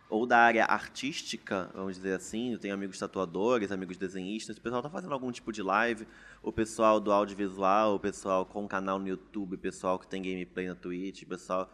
ou 0.09 0.25
da 0.25 0.39
área 0.39 0.65
artística, 0.65 1.69
vamos 1.73 1.95
dizer 1.95 2.15
assim. 2.15 2.53
Eu 2.53 2.59
tenho 2.59 2.73
amigos 2.73 2.97
tatuadores, 2.97 3.71
amigos 3.71 3.95
desenhistas. 3.95 4.57
O 4.57 4.61
pessoal 4.61 4.81
tá 4.81 4.89
fazendo 4.89 5.13
algum 5.13 5.31
tipo 5.31 5.53
de 5.53 5.61
live. 5.61 6.07
O 6.41 6.51
pessoal 6.51 6.99
do 6.99 7.11
audiovisual, 7.11 7.95
o 7.95 7.99
pessoal 7.99 8.43
com 8.43 8.67
canal 8.67 8.97
no 8.97 9.07
YouTube, 9.07 9.55
o 9.55 9.59
pessoal 9.59 9.99
que 9.99 10.07
tem 10.07 10.21
gameplay 10.21 10.67
na 10.67 10.75
Twitch, 10.75 11.21
o 11.21 11.27
pessoal 11.27 11.71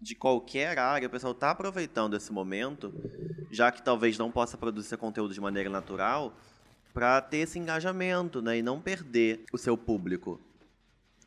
de 0.00 0.14
qualquer 0.14 0.78
área, 0.78 1.06
o 1.06 1.10
pessoal 1.10 1.32
está 1.32 1.50
aproveitando 1.50 2.16
esse 2.16 2.32
momento, 2.32 2.92
já 3.50 3.70
que 3.70 3.82
talvez 3.82 4.18
não 4.18 4.30
possa 4.30 4.56
produzir 4.56 4.96
conteúdo 4.96 5.32
de 5.32 5.40
maneira 5.40 5.70
natural, 5.70 6.36
para 6.92 7.20
ter 7.20 7.38
esse 7.38 7.58
engajamento 7.58 8.42
né, 8.42 8.58
e 8.58 8.62
não 8.62 8.80
perder 8.80 9.44
o 9.52 9.58
seu 9.58 9.76
público. 9.76 10.40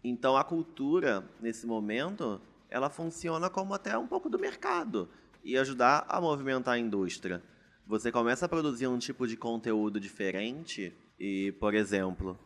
Então 0.04 0.36
a 0.36 0.44
cultura, 0.44 1.24
nesse 1.40 1.66
momento, 1.66 2.42
ela 2.70 2.90
funciona 2.90 3.50
como 3.50 3.74
até 3.74 3.98
um 3.98 4.08
pouco 4.08 4.30
do 4.30 4.40
mercado 4.40 5.10
e 5.44 5.58
ajudar 5.58 6.06
a 6.08 6.20
movimentar 6.20 6.76
a 6.76 6.80
indústria. 6.80 7.42
Você 7.86 8.12
começa 8.12 8.46
a 8.46 8.50
produzir 8.50 8.88
um 8.88 8.98
tipo 8.98 9.28
de 9.28 9.36
conteúdo 9.36 10.00
diferente 10.00 10.94
e, 11.20 11.52
por 11.54 11.74
exemplo, 11.74 12.40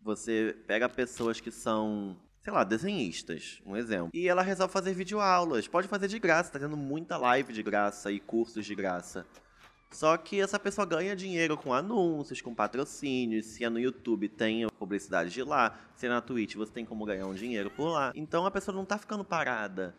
você 0.00 0.56
pega 0.66 0.88
pessoas 0.88 1.40
que 1.40 1.50
são 1.50 2.16
sei 2.42 2.52
lá, 2.52 2.64
desenhistas, 2.64 3.62
um 3.64 3.76
exemplo. 3.76 4.10
E 4.12 4.28
ela 4.28 4.42
resolve 4.42 4.72
fazer 4.72 4.92
videoaulas. 4.92 5.68
Pode 5.68 5.86
fazer 5.86 6.08
de 6.08 6.18
graça, 6.18 6.50
tá 6.50 6.58
tendo 6.58 6.76
muita 6.76 7.16
live 7.16 7.52
de 7.52 7.62
graça 7.62 8.10
e 8.10 8.18
cursos 8.18 8.66
de 8.66 8.74
graça. 8.74 9.24
Só 9.92 10.16
que 10.16 10.40
essa 10.40 10.58
pessoa 10.58 10.86
ganha 10.86 11.14
dinheiro 11.14 11.56
com 11.56 11.72
anúncios, 11.72 12.40
com 12.40 12.54
patrocínios. 12.54 13.46
Se 13.46 13.62
é 13.64 13.68
no 13.68 13.78
YouTube, 13.78 14.28
tem 14.28 14.66
publicidade 14.78 15.30
de 15.30 15.42
lá. 15.42 15.78
Se 15.94 16.06
é 16.06 16.08
na 16.08 16.20
Twitch, 16.20 16.56
você 16.56 16.72
tem 16.72 16.84
como 16.84 17.04
ganhar 17.04 17.26
um 17.26 17.34
dinheiro 17.34 17.70
por 17.70 17.90
lá. 17.90 18.10
Então 18.14 18.46
a 18.46 18.50
pessoa 18.50 18.74
não 18.74 18.86
tá 18.86 18.98
ficando 18.98 19.22
parada. 19.22 19.94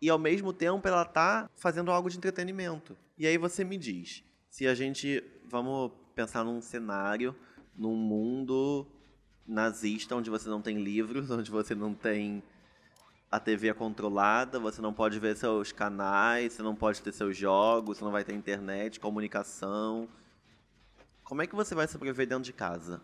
E 0.00 0.10
ao 0.10 0.18
mesmo 0.18 0.52
tempo 0.52 0.86
ela 0.86 1.04
tá 1.04 1.48
fazendo 1.56 1.90
algo 1.90 2.10
de 2.10 2.16
entretenimento. 2.16 2.96
E 3.16 3.26
aí 3.26 3.38
você 3.38 3.64
me 3.64 3.78
diz, 3.78 4.22
se 4.50 4.66
a 4.66 4.74
gente. 4.74 5.22
Vamos 5.48 5.92
pensar 6.14 6.42
num 6.44 6.60
cenário, 6.60 7.34
num 7.76 7.94
mundo 7.94 8.86
nazista, 9.46 10.16
onde 10.16 10.28
você 10.28 10.48
não 10.48 10.60
tem 10.60 10.82
livros, 10.82 11.30
onde 11.30 11.50
você 11.50 11.74
não 11.74 11.94
tem 11.94 12.42
a 13.30 13.40
TV 13.40 13.68
é 13.68 13.74
controlada, 13.74 14.58
você 14.58 14.80
não 14.80 14.92
pode 14.92 15.18
ver 15.18 15.36
seus 15.36 15.72
canais, 15.72 16.52
você 16.52 16.62
não 16.62 16.74
pode 16.74 17.02
ter 17.02 17.12
seus 17.12 17.36
jogos, 17.36 17.98
você 17.98 18.04
não 18.04 18.12
vai 18.12 18.24
ter 18.24 18.34
internet, 18.34 19.00
comunicação. 19.00 20.08
Como 21.24 21.42
é 21.42 21.46
que 21.46 21.54
você 21.54 21.74
vai 21.74 21.88
sobreviver 21.88 22.26
dentro 22.26 22.44
de 22.44 22.52
casa? 22.52 23.00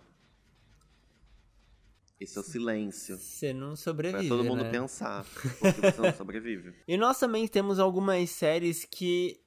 Esse 2.23 2.39
é 2.39 2.41
o 2.41 2.45
silêncio. 2.45 3.19
Você 3.19 3.53
não 3.53 3.75
sobrevive. 3.75 4.29
Pra 4.29 4.37
todo 4.37 4.45
mundo 4.45 4.63
né? 4.63 4.71
pensar. 4.71 5.25
Porque 5.61 5.93
você 5.93 6.01
não 6.01 6.13
sobrevive. 6.15 6.75
E 6.87 6.97
nós 6.97 7.19
também 7.19 7.49
temos 7.49 7.79
algumas 7.79 8.31
séries 8.31 8.85
que 8.85 9.41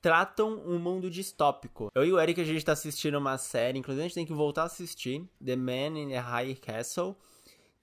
tratam 0.00 0.60
um 0.66 0.78
mundo 0.78 1.10
distópico. 1.10 1.88
Eu 1.94 2.04
e 2.04 2.12
o 2.12 2.20
Eric, 2.20 2.40
a 2.40 2.44
gente 2.44 2.64
tá 2.64 2.72
assistindo 2.72 3.18
uma 3.18 3.38
série, 3.38 3.78
inclusive 3.78 4.04
a 4.04 4.08
gente 4.08 4.14
tem 4.14 4.26
que 4.26 4.32
voltar 4.32 4.62
a 4.62 4.66
assistir, 4.66 5.28
The 5.44 5.56
Man 5.56 5.98
in 5.98 6.08
the 6.08 6.18
High 6.18 6.54
Castle, 6.56 7.16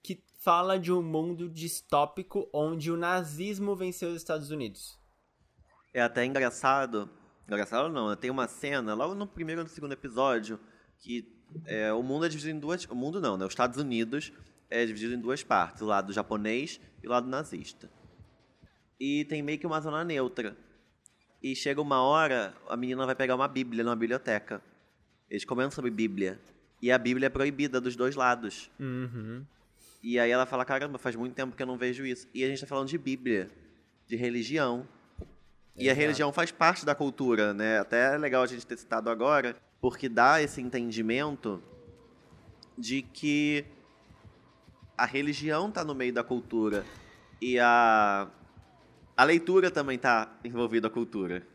que 0.02 0.22
fala 0.38 0.78
de 0.78 0.92
um 0.92 1.02
mundo 1.02 1.48
distópico 1.48 2.48
onde 2.52 2.90
o 2.90 2.96
nazismo 2.96 3.76
venceu 3.76 4.10
os 4.10 4.16
Estados 4.16 4.50
Unidos. 4.50 4.98
É 5.92 6.02
até 6.02 6.24
engraçado, 6.24 7.08
engraçado 7.46 7.88
não, 7.88 8.14
tem 8.16 8.30
uma 8.30 8.48
cena, 8.48 8.94
logo 8.94 9.14
no 9.14 9.26
primeiro 9.26 9.62
ou 9.62 9.66
no 9.66 9.70
segundo 9.70 9.92
episódio, 9.92 10.58
que 10.98 11.35
é, 11.64 11.92
o 11.92 12.02
mundo 12.02 12.26
é 12.26 12.28
dividido 12.28 12.56
em 12.56 12.60
duas... 12.60 12.84
O 12.86 12.94
mundo 12.94 13.20
não, 13.20 13.36
né? 13.36 13.44
Os 13.44 13.52
Estados 13.52 13.78
Unidos 13.78 14.32
é 14.70 14.84
dividido 14.84 15.14
em 15.14 15.20
duas 15.20 15.42
partes, 15.42 15.82
o 15.82 15.86
lado 15.86 16.12
japonês 16.12 16.80
e 17.02 17.06
o 17.06 17.10
lado 17.10 17.28
nazista. 17.28 17.90
E 18.98 19.24
tem 19.26 19.42
meio 19.42 19.58
que 19.58 19.66
uma 19.66 19.80
zona 19.80 20.02
neutra. 20.04 20.56
E 21.42 21.54
chega 21.54 21.80
uma 21.80 22.02
hora, 22.02 22.54
a 22.68 22.76
menina 22.76 23.04
vai 23.06 23.14
pegar 23.14 23.34
uma 23.34 23.46
Bíblia 23.46 23.84
numa 23.84 23.96
biblioteca. 23.96 24.60
Eles 25.30 25.44
comentam 25.44 25.70
sobre 25.70 25.90
Bíblia. 25.90 26.40
E 26.80 26.90
a 26.90 26.98
Bíblia 26.98 27.26
é 27.26 27.30
proibida 27.30 27.80
dos 27.80 27.96
dois 27.96 28.16
lados. 28.16 28.70
Uhum. 28.78 29.44
E 30.02 30.18
aí 30.18 30.30
ela 30.30 30.46
fala: 30.46 30.64
caramba, 30.64 30.98
faz 30.98 31.16
muito 31.16 31.34
tempo 31.34 31.56
que 31.56 31.62
eu 31.62 31.66
não 31.66 31.76
vejo 31.76 32.04
isso. 32.04 32.28
E 32.32 32.44
a 32.44 32.48
gente 32.48 32.60
tá 32.60 32.66
falando 32.66 32.88
de 32.88 32.98
Bíblia, 32.98 33.50
de 34.06 34.16
religião. 34.16 34.86
E 35.76 35.82
a 35.82 35.92
Exato. 35.92 36.00
religião 36.00 36.32
faz 36.32 36.50
parte 36.50 36.86
da 36.86 36.94
cultura, 36.94 37.52
né? 37.52 37.78
Até 37.78 38.14
é 38.14 38.18
legal 38.18 38.42
a 38.42 38.46
gente 38.46 38.66
ter 38.66 38.78
citado 38.78 39.10
agora, 39.10 39.54
porque 39.86 40.08
dá 40.08 40.42
esse 40.42 40.60
entendimento 40.60 41.62
de 42.76 43.02
que 43.02 43.64
a 44.98 45.06
religião 45.06 45.70
tá 45.70 45.84
no 45.84 45.94
meio 45.94 46.12
da 46.12 46.24
cultura. 46.24 46.84
E 47.40 47.56
a 47.60 48.28
a 49.16 49.22
leitura 49.22 49.70
também 49.70 49.94
está 49.94 50.36
envolvida 50.42 50.88
a 50.88 50.90
cultura. 50.90 51.46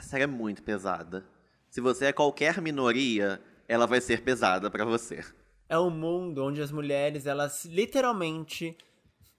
Essa 0.00 0.08
série 0.08 0.24
é 0.24 0.26
muito 0.26 0.62
pesada. 0.62 1.26
Se 1.68 1.78
você 1.78 2.06
é 2.06 2.12
qualquer 2.12 2.58
minoria, 2.62 3.38
ela 3.68 3.86
vai 3.86 4.00
ser 4.00 4.22
pesada 4.22 4.70
para 4.70 4.82
você. 4.82 5.22
É 5.68 5.78
um 5.78 5.90
mundo 5.90 6.42
onde 6.42 6.62
as 6.62 6.72
mulheres, 6.72 7.26
elas 7.26 7.66
literalmente 7.66 8.74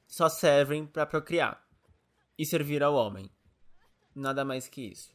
só 0.07 0.29
servem 0.29 0.85
para 0.85 1.03
procriar 1.07 1.59
e 2.37 2.45
servir 2.45 2.83
ao 2.83 2.93
homem. 2.93 3.27
Nada 4.15 4.45
mais 4.45 4.67
que 4.67 4.81
isso. 4.91 5.11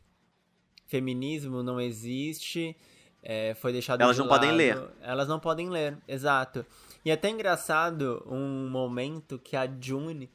Feminismo 0.84 1.62
não 1.62 1.80
existe, 1.80 2.76
é, 3.22 3.54
foi 3.54 3.70
deixado 3.72 4.00
Elas 4.00 4.16
de 4.16 4.22
não 4.22 4.28
podem 4.28 4.48
lado. 4.50 4.58
ler. 4.58 4.90
Elas 5.00 5.28
não 5.28 5.38
podem 5.38 5.70
ler, 5.70 5.96
exato. 6.08 6.66
E 7.04 7.10
é 7.10 7.14
até 7.14 7.30
engraçado 7.30 8.20
um 8.26 8.68
momento 8.68 9.38
que 9.38 9.54
a 9.54 9.64
June 9.80 10.28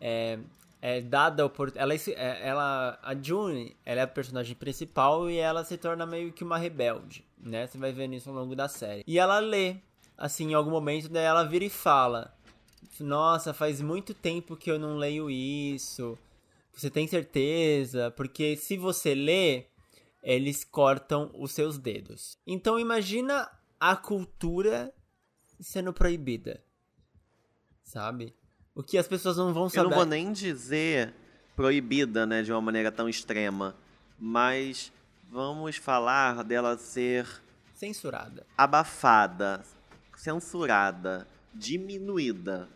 é, 0.00 0.40
é 0.82 1.00
dada 1.00 1.48
por 1.48 1.72
ela, 1.74 1.94
é- 1.94 2.48
ela 2.48 2.98
a 3.02 3.14
June 3.14 3.76
ela 3.84 4.00
é 4.00 4.04
a 4.04 4.08
personagem 4.08 4.54
principal 4.54 5.30
e 5.30 5.36
ela 5.36 5.64
se 5.64 5.76
torna 5.76 6.06
meio 6.06 6.32
que 6.32 6.42
uma 6.42 6.56
rebelde, 6.58 7.24
né? 7.38 7.66
Você 7.66 7.76
vai 7.78 7.92
ver 7.92 8.10
isso 8.12 8.30
ao 8.30 8.34
longo 8.34 8.56
da 8.56 8.68
série. 8.68 9.04
E 9.06 9.18
ela 9.18 9.38
lê, 9.38 9.76
assim, 10.16 10.50
em 10.50 10.54
algum 10.54 10.70
momento, 10.70 11.08
daí 11.08 11.24
ela 11.24 11.44
vira 11.44 11.64
e 11.64 11.70
fala: 11.70 12.34
Nossa, 12.98 13.52
faz 13.52 13.80
muito 13.80 14.14
tempo 14.14 14.56
que 14.56 14.70
eu 14.70 14.78
não 14.78 14.96
leio 14.96 15.30
isso. 15.30 16.18
Você 16.72 16.88
tem 16.90 17.06
certeza? 17.06 18.10
Porque 18.12 18.56
se 18.56 18.76
você 18.76 19.14
lê, 19.14 19.66
eles 20.22 20.64
cortam 20.64 21.30
os 21.34 21.52
seus 21.52 21.76
dedos. 21.76 22.38
Então 22.46 22.78
imagina 22.78 23.50
a 23.78 23.96
cultura 23.96 24.92
sendo 25.58 25.92
proibida. 25.92 26.62
Sabe? 27.82 28.34
O 28.80 28.82
que 28.82 28.96
as 28.96 29.06
pessoas 29.06 29.36
não 29.36 29.52
vão 29.52 29.64
Eu 29.64 29.68
saber. 29.70 29.88
não 29.90 29.94
vou 29.96 30.06
nem 30.06 30.32
dizer 30.32 31.12
proibida, 31.54 32.24
né, 32.24 32.42
de 32.42 32.50
uma 32.50 32.62
maneira 32.62 32.90
tão 32.90 33.08
extrema, 33.10 33.76
mas 34.18 34.90
Vamos 35.30 35.76
falar 35.76 36.42
dela 36.42 36.76
ser 36.78 37.26
Censurada. 37.74 38.44
abafada, 38.58 39.62
censurada, 40.16 41.26
diminuída. 41.54 42.68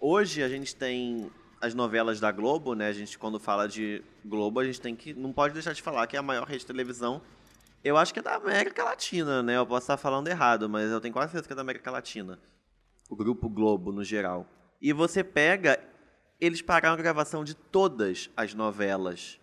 Hoje 0.00 0.42
a 0.42 0.48
gente 0.48 0.74
tem 0.74 1.30
as 1.60 1.72
novelas 1.72 2.18
da 2.20 2.30
Globo, 2.32 2.74
né? 2.74 2.88
A 2.88 2.92
gente 2.92 3.16
quando 3.16 3.38
fala 3.38 3.66
de 3.68 4.02
Globo, 4.24 4.58
a 4.60 4.64
gente 4.64 4.80
tem 4.80 4.94
que 4.96 5.14
não 5.14 5.32
pode 5.32 5.54
deixar 5.54 5.72
de 5.72 5.80
falar 5.82 6.06
que 6.08 6.16
é 6.16 6.18
a 6.18 6.22
maior 6.22 6.46
rede 6.46 6.60
de 6.60 6.66
televisão. 6.66 7.22
Eu 7.84 7.96
acho 7.96 8.12
que 8.12 8.18
é 8.18 8.22
da 8.22 8.34
América 8.34 8.82
Latina, 8.82 9.40
né? 9.42 9.56
Eu 9.56 9.64
posso 9.66 9.84
estar 9.84 9.96
falando 9.96 10.26
errado, 10.28 10.68
mas 10.68 10.90
eu 10.90 11.00
tenho 11.00 11.14
quase 11.14 11.30
certeza 11.30 11.46
que 11.46 11.52
é 11.52 11.56
da 11.56 11.62
América 11.62 11.90
Latina. 11.92 12.38
O 13.08 13.14
grupo 13.14 13.48
Globo 13.48 13.92
no 13.92 14.02
geral. 14.02 14.44
E 14.80 14.92
você 14.92 15.24
pega, 15.24 15.78
eles 16.40 16.62
pararam 16.62 16.94
a 16.94 16.96
gravação 16.96 17.44
de 17.44 17.54
todas 17.54 18.30
as 18.36 18.54
novelas. 18.54 19.40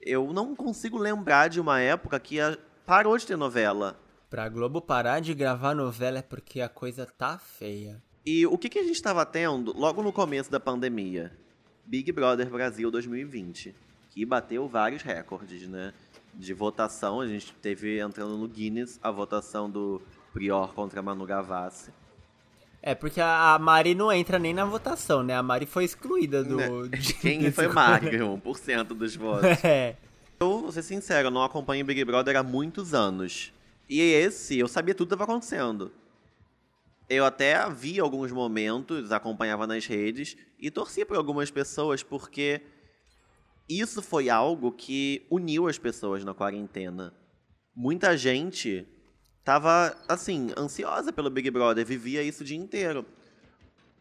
Eu 0.00 0.32
não 0.32 0.54
consigo 0.54 0.98
lembrar 0.98 1.48
de 1.48 1.60
uma 1.60 1.80
época 1.80 2.18
que 2.20 2.38
a- 2.40 2.58
parou 2.86 3.16
de 3.16 3.26
ter 3.26 3.36
novela. 3.36 3.98
Pra 4.28 4.48
Globo 4.48 4.80
parar 4.80 5.20
de 5.20 5.32
gravar 5.32 5.74
novela 5.74 6.18
é 6.18 6.22
porque 6.22 6.60
a 6.60 6.68
coisa 6.68 7.06
tá 7.06 7.38
feia. 7.38 8.02
E 8.26 8.46
o 8.46 8.58
que, 8.58 8.68
que 8.68 8.78
a 8.78 8.82
gente 8.82 8.96
estava 8.96 9.24
tendo 9.24 9.72
logo 9.76 10.02
no 10.02 10.12
começo 10.12 10.50
da 10.50 10.58
pandemia? 10.60 11.32
Big 11.86 12.10
Brother 12.12 12.48
Brasil 12.50 12.90
2020, 12.90 13.74
que 14.10 14.24
bateu 14.24 14.66
vários 14.66 15.02
recordes, 15.02 15.68
né? 15.68 15.92
De 16.32 16.52
votação, 16.52 17.20
a 17.20 17.26
gente 17.28 17.52
teve 17.62 18.00
entrando 18.00 18.36
no 18.36 18.48
Guinness 18.48 18.98
a 19.02 19.10
votação 19.10 19.70
do 19.70 20.02
Prior 20.32 20.74
contra 20.74 21.00
Manu 21.02 21.24
Gavassi. 21.24 21.92
É, 22.86 22.94
porque 22.94 23.18
a 23.18 23.58
Mari 23.58 23.94
não 23.94 24.12
entra 24.12 24.38
nem 24.38 24.52
na 24.52 24.66
votação, 24.66 25.22
né? 25.22 25.34
A 25.34 25.42
Mari 25.42 25.64
foi 25.64 25.84
excluída 25.84 26.44
do. 26.44 26.56
Né? 26.56 26.68
de- 26.98 27.14
Quem 27.16 27.50
foi 27.50 27.66
Mari? 27.68 28.18
1% 28.18 28.84
dos 28.88 29.16
votos. 29.16 29.64
É. 29.64 29.96
Eu 30.38 30.60
vou 30.60 30.70
ser 30.70 30.82
sincero, 30.82 31.28
eu 31.28 31.30
não 31.30 31.42
acompanho 31.42 31.82
Big 31.84 32.04
Brother 32.04 32.36
há 32.36 32.42
muitos 32.42 32.92
anos. 32.92 33.54
E 33.88 34.00
esse, 34.02 34.58
eu 34.58 34.68
sabia 34.68 34.94
tudo 34.94 35.08
que 35.08 35.14
estava 35.14 35.30
acontecendo. 35.32 35.90
Eu 37.08 37.24
até 37.24 37.68
vi 37.70 37.98
alguns 37.98 38.30
momentos, 38.32 39.12
acompanhava 39.12 39.66
nas 39.66 39.86
redes 39.86 40.36
e 40.58 40.70
torcia 40.70 41.06
por 41.06 41.16
algumas 41.16 41.50
pessoas 41.50 42.02
porque 42.02 42.60
isso 43.66 44.02
foi 44.02 44.28
algo 44.28 44.70
que 44.72 45.26
uniu 45.30 45.68
as 45.68 45.78
pessoas 45.78 46.22
na 46.22 46.34
quarentena. 46.34 47.14
Muita 47.74 48.14
gente 48.16 48.86
tava, 49.44 49.96
assim, 50.08 50.52
ansiosa 50.56 51.12
pelo 51.12 51.30
Big 51.30 51.50
Brother, 51.50 51.84
vivia 51.84 52.22
isso 52.22 52.42
o 52.42 52.46
dia 52.46 52.56
inteiro. 52.56 53.04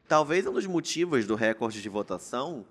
Talvez 0.07 0.45
um 0.45 0.53
dos 0.53 0.65
motivos 0.65 1.25
do 1.25 1.35
recorde 1.35 1.81
de 1.81 1.89
votação 1.89 2.65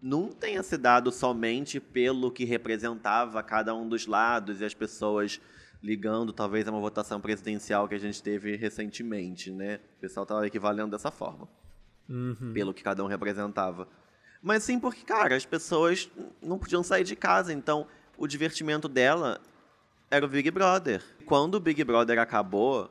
não 0.00 0.28
tenha 0.28 0.62
se 0.62 0.76
dado 0.76 1.10
somente 1.10 1.80
pelo 1.80 2.30
que 2.30 2.44
representava 2.44 3.42
cada 3.42 3.74
um 3.74 3.88
dos 3.88 4.06
lados 4.06 4.60
e 4.60 4.64
as 4.64 4.74
pessoas 4.74 5.40
ligando 5.82 6.32
talvez 6.32 6.66
a 6.66 6.70
uma 6.70 6.80
votação 6.80 7.20
presidencial 7.20 7.86
que 7.88 7.94
a 7.94 7.98
gente 7.98 8.22
teve 8.22 8.56
recentemente, 8.56 9.50
né? 9.50 9.80
O 9.96 10.00
pessoal 10.00 10.24
estava 10.24 10.46
equivalendo 10.46 10.90
dessa 10.90 11.10
forma, 11.10 11.48
Uhum. 12.08 12.52
pelo 12.52 12.72
que 12.74 12.82
cada 12.82 13.04
um 13.04 13.06
representava. 13.06 13.86
Mas 14.42 14.62
sim 14.64 14.78
porque, 14.80 15.02
cara, 15.04 15.36
as 15.36 15.44
pessoas 15.44 16.08
não 16.40 16.58
podiam 16.58 16.82
sair 16.82 17.04
de 17.04 17.14
casa, 17.14 17.52
então 17.52 17.86
o 18.16 18.26
divertimento 18.26 18.88
dela 18.88 19.40
era 20.10 20.24
o 20.24 20.28
Big 20.28 20.50
Brother. 20.50 21.02
Quando 21.28 21.56
o 21.56 21.60
Big 21.60 21.84
Brother 21.84 22.18
acabou, 22.18 22.88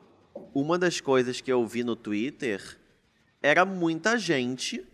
uma 0.54 0.78
das 0.78 1.00
coisas 1.00 1.40
que 1.40 1.52
eu 1.52 1.66
vi 1.66 1.82
no 1.82 1.96
Twitter 1.96 2.78
era 3.42 3.64
muita 3.64 4.16
gente 4.16 4.86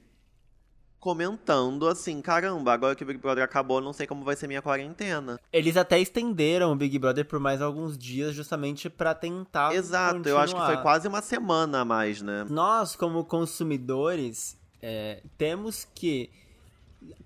comentando 0.98 1.86
assim, 1.86 2.22
caramba, 2.22 2.72
agora 2.72 2.94
que 2.94 3.02
o 3.02 3.06
Big 3.06 3.18
Brother 3.18 3.44
acabou, 3.44 3.82
não 3.82 3.92
sei 3.92 4.06
como 4.06 4.24
vai 4.24 4.34
ser 4.34 4.46
minha 4.46 4.62
quarentena. 4.62 5.38
Eles 5.52 5.76
até 5.76 6.00
estenderam 6.00 6.72
o 6.72 6.74
Big 6.74 6.98
Brother 6.98 7.26
por 7.26 7.38
mais 7.38 7.60
alguns 7.60 7.98
dias, 7.98 8.34
justamente 8.34 8.88
pra 8.88 9.14
tentar. 9.14 9.74
Exato, 9.74 10.26
eu 10.26 10.38
acho 10.38 10.54
que 10.54 10.60
foi 10.60 10.68
continuar. 10.68 10.82
quase 10.82 11.06
uma 11.06 11.20
semana 11.20 11.80
a 11.80 11.84
mais, 11.84 12.22
né? 12.22 12.46
Nós, 12.48 12.96
como 12.96 13.22
consumidores, 13.26 14.58
é, 14.80 15.22
temos 15.36 15.86
que 15.94 16.30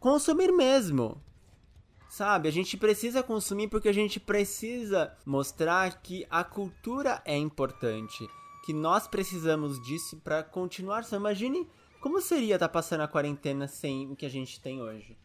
consumir 0.00 0.50
mesmo. 0.50 1.22
Sabe? 2.08 2.48
A 2.48 2.52
gente 2.52 2.76
precisa 2.76 3.22
consumir 3.22 3.68
porque 3.68 3.88
a 3.88 3.92
gente 3.92 4.18
precisa 4.18 5.14
mostrar 5.26 6.00
que 6.00 6.26
a 6.30 6.42
cultura 6.42 7.22
é 7.24 7.36
importante. 7.36 8.26
Que 8.64 8.72
nós 8.72 9.06
precisamos 9.06 9.80
disso 9.82 10.16
pra 10.18 10.42
continuar. 10.42 11.04
Só 11.04 11.16
imagine 11.16 11.68
como 12.00 12.20
seria 12.20 12.54
estar 12.54 12.68
passando 12.68 13.02
a 13.02 13.08
quarentena 13.08 13.66
sem 13.68 14.10
o 14.10 14.16
que 14.16 14.24
a 14.24 14.30
gente 14.30 14.60
tem 14.60 14.80
hoje. 14.80 15.16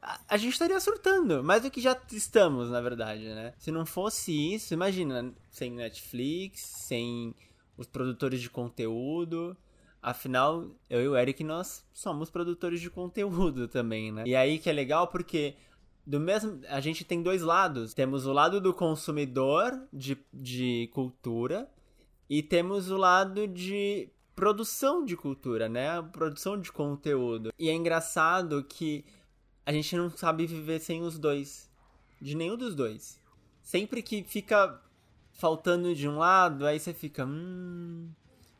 A, 0.00 0.20
a 0.28 0.36
gente 0.36 0.52
estaria 0.52 0.78
surtando, 0.78 1.42
mais 1.42 1.62
do 1.62 1.70
que 1.70 1.80
já 1.80 1.98
estamos, 2.12 2.70
na 2.70 2.80
verdade, 2.80 3.24
né? 3.24 3.54
Se 3.58 3.70
não 3.70 3.86
fosse 3.86 4.54
isso, 4.54 4.74
imagina, 4.74 5.32
sem 5.50 5.70
Netflix, 5.70 6.60
sem 6.60 7.34
os 7.76 7.86
produtores 7.86 8.40
de 8.40 8.50
conteúdo. 8.50 9.56
Afinal, 10.00 10.70
eu 10.88 11.02
e 11.02 11.08
o 11.08 11.16
Eric, 11.16 11.42
nós 11.42 11.84
somos 11.92 12.30
produtores 12.30 12.80
de 12.80 12.88
conteúdo 12.90 13.66
também, 13.66 14.12
né? 14.12 14.24
E 14.26 14.36
aí 14.36 14.58
que 14.58 14.70
é 14.70 14.72
legal 14.72 15.08
porque 15.08 15.56
do 16.08 16.18
mesmo. 16.18 16.62
A 16.68 16.80
gente 16.80 17.04
tem 17.04 17.22
dois 17.22 17.42
lados. 17.42 17.92
Temos 17.92 18.24
o 18.24 18.32
lado 18.32 18.62
do 18.62 18.72
consumidor 18.72 19.78
de, 19.92 20.16
de 20.32 20.88
cultura 20.94 21.70
e 22.30 22.42
temos 22.42 22.90
o 22.90 22.96
lado 22.96 23.46
de 23.46 24.08
produção 24.34 25.04
de 25.04 25.14
cultura, 25.14 25.68
né? 25.68 26.00
Produção 26.10 26.58
de 26.58 26.72
conteúdo. 26.72 27.52
E 27.58 27.68
é 27.68 27.74
engraçado 27.74 28.64
que 28.64 29.04
a 29.66 29.70
gente 29.70 29.94
não 29.94 30.08
sabe 30.08 30.46
viver 30.46 30.80
sem 30.80 31.02
os 31.02 31.18
dois. 31.18 31.70
De 32.18 32.34
nenhum 32.34 32.56
dos 32.56 32.74
dois. 32.74 33.20
Sempre 33.62 34.02
que 34.02 34.22
fica 34.22 34.80
faltando 35.34 35.94
de 35.94 36.08
um 36.08 36.16
lado, 36.16 36.66
aí 36.66 36.80
você 36.80 36.94
fica. 36.94 37.26
Hum. 37.26 38.08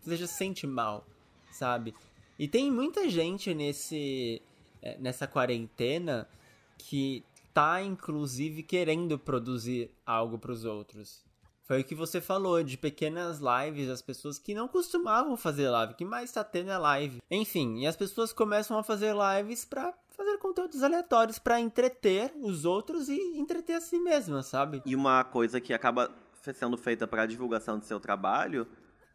Você 0.03 0.19
já 0.19 0.27
se 0.27 0.35
sente 0.35 0.67
mal, 0.67 1.07
sabe? 1.51 1.95
E 2.39 2.47
tem 2.47 2.71
muita 2.71 3.09
gente 3.09 3.55
nesse. 3.55 4.43
eh, 4.83 4.99
nessa 5.01 5.27
quarentena 5.27 6.29
que 6.77 7.25
tá, 7.59 7.83
inclusive, 7.83 8.63
querendo 8.63 9.19
produzir 9.19 9.91
algo 10.07 10.39
pros 10.39 10.65
outros. 10.65 11.25
Foi 11.65 11.81
o 11.81 11.85
que 11.85 11.93
você 11.93 12.21
falou, 12.21 12.63
de 12.63 12.79
pequenas 12.79 13.41
lives, 13.41 13.91
as 13.91 14.01
pessoas 14.01 14.39
que 14.39 14.55
não 14.55 14.69
costumavam 14.69 15.37
fazer 15.37 15.69
live, 15.69 15.95
que 15.95 16.05
mais 16.05 16.31
tá 16.31 16.45
tendo 16.45 16.71
é 16.71 16.79
live. 16.79 17.21
Enfim, 17.29 17.81
e 17.81 17.87
as 17.89 17.97
pessoas 17.97 18.33
começam 18.33 18.79
a 18.79 18.85
fazer 18.85 19.13
lives 19.13 19.65
pra 19.65 19.93
fazer 20.11 20.39
conteúdos 20.39 20.85
aleatórios 20.85 21.41
pra 21.41 21.59
entreter 21.59 22.33
os 22.41 22.65
outros 22.65 23.09
e 23.09 23.19
entreter 23.37 23.75
a 23.75 23.81
si 23.81 23.99
mesmas, 23.99 24.47
sabe? 24.47 24.81
E 24.87 24.95
uma 24.95 25.25
coisa 25.25 25.61
que 25.61 25.75
acaba 25.75 26.13
sendo 26.55 26.77
feita 26.77 27.09
para 27.09 27.27
divulgação 27.27 27.77
do 27.77 27.85
seu 27.85 27.99
trabalho 27.99 28.69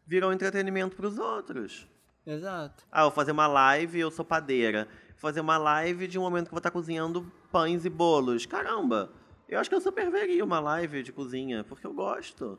virou 0.06 0.34
entretenimento 0.34 0.96
para 0.96 1.06
os 1.06 1.18
outros. 1.18 1.88
Exato. 2.26 2.84
Ah, 2.92 3.04
vou 3.04 3.10
fazer 3.10 3.32
uma 3.32 3.46
live, 3.46 4.00
eu 4.00 4.10
sou 4.10 4.24
padeira. 4.24 4.86
Vou 5.12 5.20
fazer 5.30 5.40
uma 5.40 5.56
live 5.56 6.06
de 6.06 6.18
um 6.18 6.22
momento 6.22 6.44
que 6.44 6.50
eu 6.50 6.56
vou 6.56 6.58
estar 6.58 6.70
cozinhando 6.70 7.32
pães 7.54 7.84
e 7.84 7.88
bolos. 7.88 8.46
Caramba, 8.46 9.12
eu 9.48 9.60
acho 9.60 9.70
que 9.70 9.76
eu 9.76 9.80
super 9.80 10.10
veria 10.10 10.44
uma 10.44 10.58
live 10.58 11.04
de 11.04 11.12
cozinha, 11.12 11.62
porque 11.62 11.86
eu 11.86 11.94
gosto. 11.94 12.58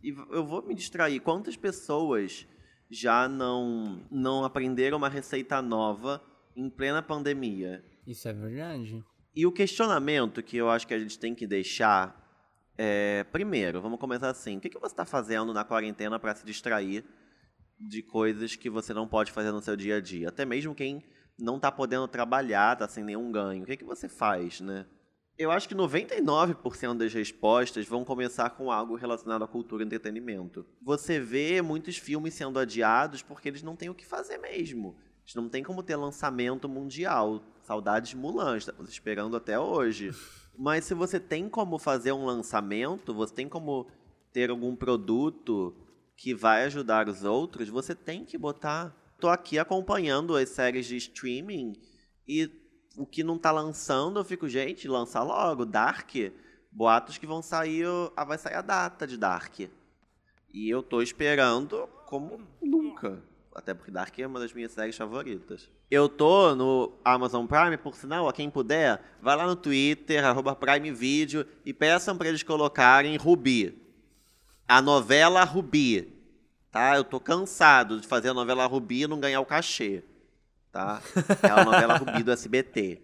E 0.00 0.10
eu 0.10 0.46
vou 0.46 0.62
me 0.62 0.72
distrair. 0.72 1.18
Quantas 1.18 1.56
pessoas 1.56 2.46
já 2.88 3.28
não, 3.28 4.06
não 4.08 4.44
aprenderam 4.44 4.98
uma 4.98 5.08
receita 5.08 5.60
nova 5.60 6.22
em 6.54 6.70
plena 6.70 7.02
pandemia? 7.02 7.84
Isso 8.06 8.28
é 8.28 8.32
verdade. 8.32 9.04
E 9.34 9.44
o 9.44 9.50
questionamento 9.50 10.44
que 10.44 10.56
eu 10.56 10.70
acho 10.70 10.86
que 10.86 10.94
a 10.94 10.98
gente 11.00 11.18
tem 11.18 11.34
que 11.34 11.44
deixar 11.44 12.16
é, 12.78 13.24
primeiro, 13.24 13.82
vamos 13.82 13.98
começar 13.98 14.30
assim. 14.30 14.58
O 14.58 14.60
que, 14.60 14.70
que 14.70 14.78
você 14.78 14.92
está 14.92 15.04
fazendo 15.04 15.52
na 15.52 15.64
quarentena 15.64 16.20
para 16.20 16.36
se 16.36 16.46
distrair 16.46 17.04
de 17.80 18.00
coisas 18.00 18.54
que 18.54 18.70
você 18.70 18.94
não 18.94 19.08
pode 19.08 19.32
fazer 19.32 19.50
no 19.50 19.60
seu 19.60 19.74
dia 19.74 19.96
a 19.96 20.00
dia? 20.00 20.28
Até 20.28 20.44
mesmo 20.44 20.72
quem 20.72 21.02
não 21.38 21.56
está 21.56 21.70
podendo 21.70 22.06
trabalhar, 22.08 22.74
está 22.74 22.88
sem 22.88 23.04
nenhum 23.04 23.30
ganho. 23.30 23.62
O 23.62 23.66
que, 23.66 23.76
que 23.76 23.84
você 23.84 24.08
faz, 24.08 24.60
né? 24.60 24.86
Eu 25.38 25.50
acho 25.50 25.66
que 25.66 25.74
99% 25.74 26.98
das 26.98 27.14
respostas 27.14 27.86
vão 27.86 28.04
começar 28.04 28.50
com 28.50 28.70
algo 28.70 28.94
relacionado 28.94 29.42
à 29.42 29.48
cultura 29.48 29.82
e 29.82 29.86
entretenimento. 29.86 30.66
Você 30.82 31.18
vê 31.18 31.62
muitos 31.62 31.96
filmes 31.96 32.34
sendo 32.34 32.58
adiados 32.58 33.22
porque 33.22 33.48
eles 33.48 33.62
não 33.62 33.74
têm 33.74 33.88
o 33.88 33.94
que 33.94 34.04
fazer 34.04 34.36
mesmo. 34.36 34.96
Eles 35.22 35.34
não 35.34 35.48
tem 35.48 35.62
como 35.62 35.82
ter 35.82 35.96
lançamento 35.96 36.68
mundial. 36.68 37.42
Saudades 37.62 38.10
de 38.10 38.16
Mulan, 38.16 38.58
estamos 38.58 38.90
esperando 38.90 39.34
até 39.34 39.58
hoje. 39.58 40.10
Mas 40.58 40.84
se 40.84 40.92
você 40.92 41.18
tem 41.18 41.48
como 41.48 41.78
fazer 41.78 42.12
um 42.12 42.26
lançamento, 42.26 43.14
você 43.14 43.32
tem 43.32 43.48
como 43.48 43.86
ter 44.30 44.50
algum 44.50 44.76
produto 44.76 45.74
que 46.16 46.34
vai 46.34 46.64
ajudar 46.64 47.08
os 47.08 47.24
outros, 47.24 47.70
você 47.70 47.94
tem 47.94 48.26
que 48.26 48.36
botar. 48.36 48.94
Tô 49.20 49.28
aqui 49.28 49.58
acompanhando 49.58 50.34
as 50.34 50.48
séries 50.48 50.86
de 50.86 50.96
streaming 50.96 51.74
e 52.26 52.50
o 52.96 53.04
que 53.04 53.22
não 53.22 53.38
tá 53.38 53.50
lançando, 53.50 54.18
eu 54.18 54.24
fico, 54.24 54.48
gente, 54.48 54.88
lança 54.88 55.22
logo. 55.22 55.66
Dark, 55.66 56.10
boatos 56.72 57.18
que 57.18 57.26
vão 57.26 57.42
sair, 57.42 57.84
ah, 58.16 58.24
vai 58.24 58.38
sair 58.38 58.54
a 58.54 58.62
data 58.62 59.06
de 59.06 59.18
Dark. 59.18 59.60
E 60.52 60.68
eu 60.68 60.82
tô 60.82 61.02
esperando 61.02 61.86
como 62.06 62.40
nunca. 62.62 63.22
Até 63.54 63.74
porque 63.74 63.90
Dark 63.90 64.18
é 64.18 64.26
uma 64.26 64.40
das 64.40 64.54
minhas 64.54 64.72
séries 64.72 64.96
favoritas. 64.96 65.70
Eu 65.90 66.08
tô 66.08 66.54
no 66.54 66.92
Amazon 67.04 67.46
Prime, 67.46 67.76
por 67.76 67.94
sinal, 67.96 68.26
a 68.26 68.32
quem 68.32 68.48
puder, 68.48 69.02
vai 69.20 69.36
lá 69.36 69.46
no 69.46 69.56
Twitter, 69.56 70.24
arroba 70.24 70.56
Prime 70.56 70.92
Video, 70.92 71.46
e 71.64 71.74
peçam 71.74 72.16
para 72.16 72.28
eles 72.28 72.42
colocarem 72.42 73.16
Rubi. 73.16 73.76
A 74.66 74.80
novela 74.80 75.44
Rubi. 75.44 76.19
Tá? 76.70 76.96
Eu 76.96 77.04
tô 77.04 77.18
cansado 77.18 78.00
de 78.00 78.06
fazer 78.06 78.28
a 78.28 78.34
novela 78.34 78.66
Rubi 78.66 79.02
e 79.02 79.06
não 79.06 79.20
ganhar 79.20 79.40
o 79.40 79.46
cachê. 79.46 80.02
Tá? 80.70 81.02
É 81.42 81.50
a 81.50 81.64
novela 81.64 81.96
Rubi 81.96 82.22
do 82.22 82.30
SBT. 82.30 83.00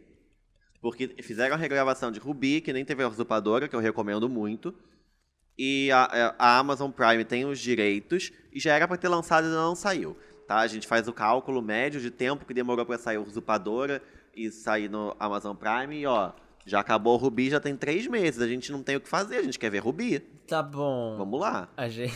Porque 0.80 1.08
fizeram 1.22 1.54
a 1.54 1.58
regravação 1.58 2.12
de 2.12 2.20
Rubi, 2.20 2.60
que 2.60 2.72
nem 2.72 2.84
teve 2.84 3.02
a 3.02 3.08
usurpadora, 3.08 3.66
que 3.66 3.74
eu 3.74 3.80
recomendo 3.80 4.28
muito. 4.28 4.74
E 5.58 5.90
a, 5.90 6.34
a 6.38 6.58
Amazon 6.58 6.90
Prime 6.90 7.24
tem 7.24 7.44
os 7.44 7.58
direitos, 7.58 8.30
e 8.52 8.60
já 8.60 8.74
era 8.74 8.86
para 8.86 8.96
ter 8.96 9.08
lançado 9.08 9.46
e 9.46 9.50
não 9.50 9.74
saiu 9.74 10.16
tá? 10.46 10.58
A 10.58 10.66
gente 10.66 10.86
faz 10.86 11.08
o 11.08 11.12
cálculo 11.12 11.60
médio 11.60 12.00
de 12.00 12.10
tempo 12.10 12.46
que 12.46 12.54
demorou 12.54 12.86
para 12.86 12.98
sair 12.98 13.18
o 13.18 13.22
Usurpadora 13.22 14.02
e 14.34 14.50
sair 14.50 14.88
no 14.88 15.14
Amazon 15.18 15.56
Prime 15.56 15.96
e, 15.96 16.06
ó, 16.06 16.32
já 16.64 16.80
acabou 16.80 17.14
o 17.14 17.16
Rubi, 17.16 17.50
já 17.50 17.60
tem 17.60 17.76
três 17.76 18.06
meses. 18.06 18.40
A 18.40 18.48
gente 18.48 18.70
não 18.72 18.82
tem 18.82 18.96
o 18.96 19.00
que 19.00 19.08
fazer, 19.08 19.36
a 19.36 19.42
gente 19.42 19.58
quer 19.58 19.70
ver 19.70 19.78
Rubi. 19.78 20.20
Tá 20.46 20.62
bom. 20.62 21.16
Vamos 21.16 21.40
lá. 21.40 21.68
A 21.76 21.88
gente... 21.88 22.14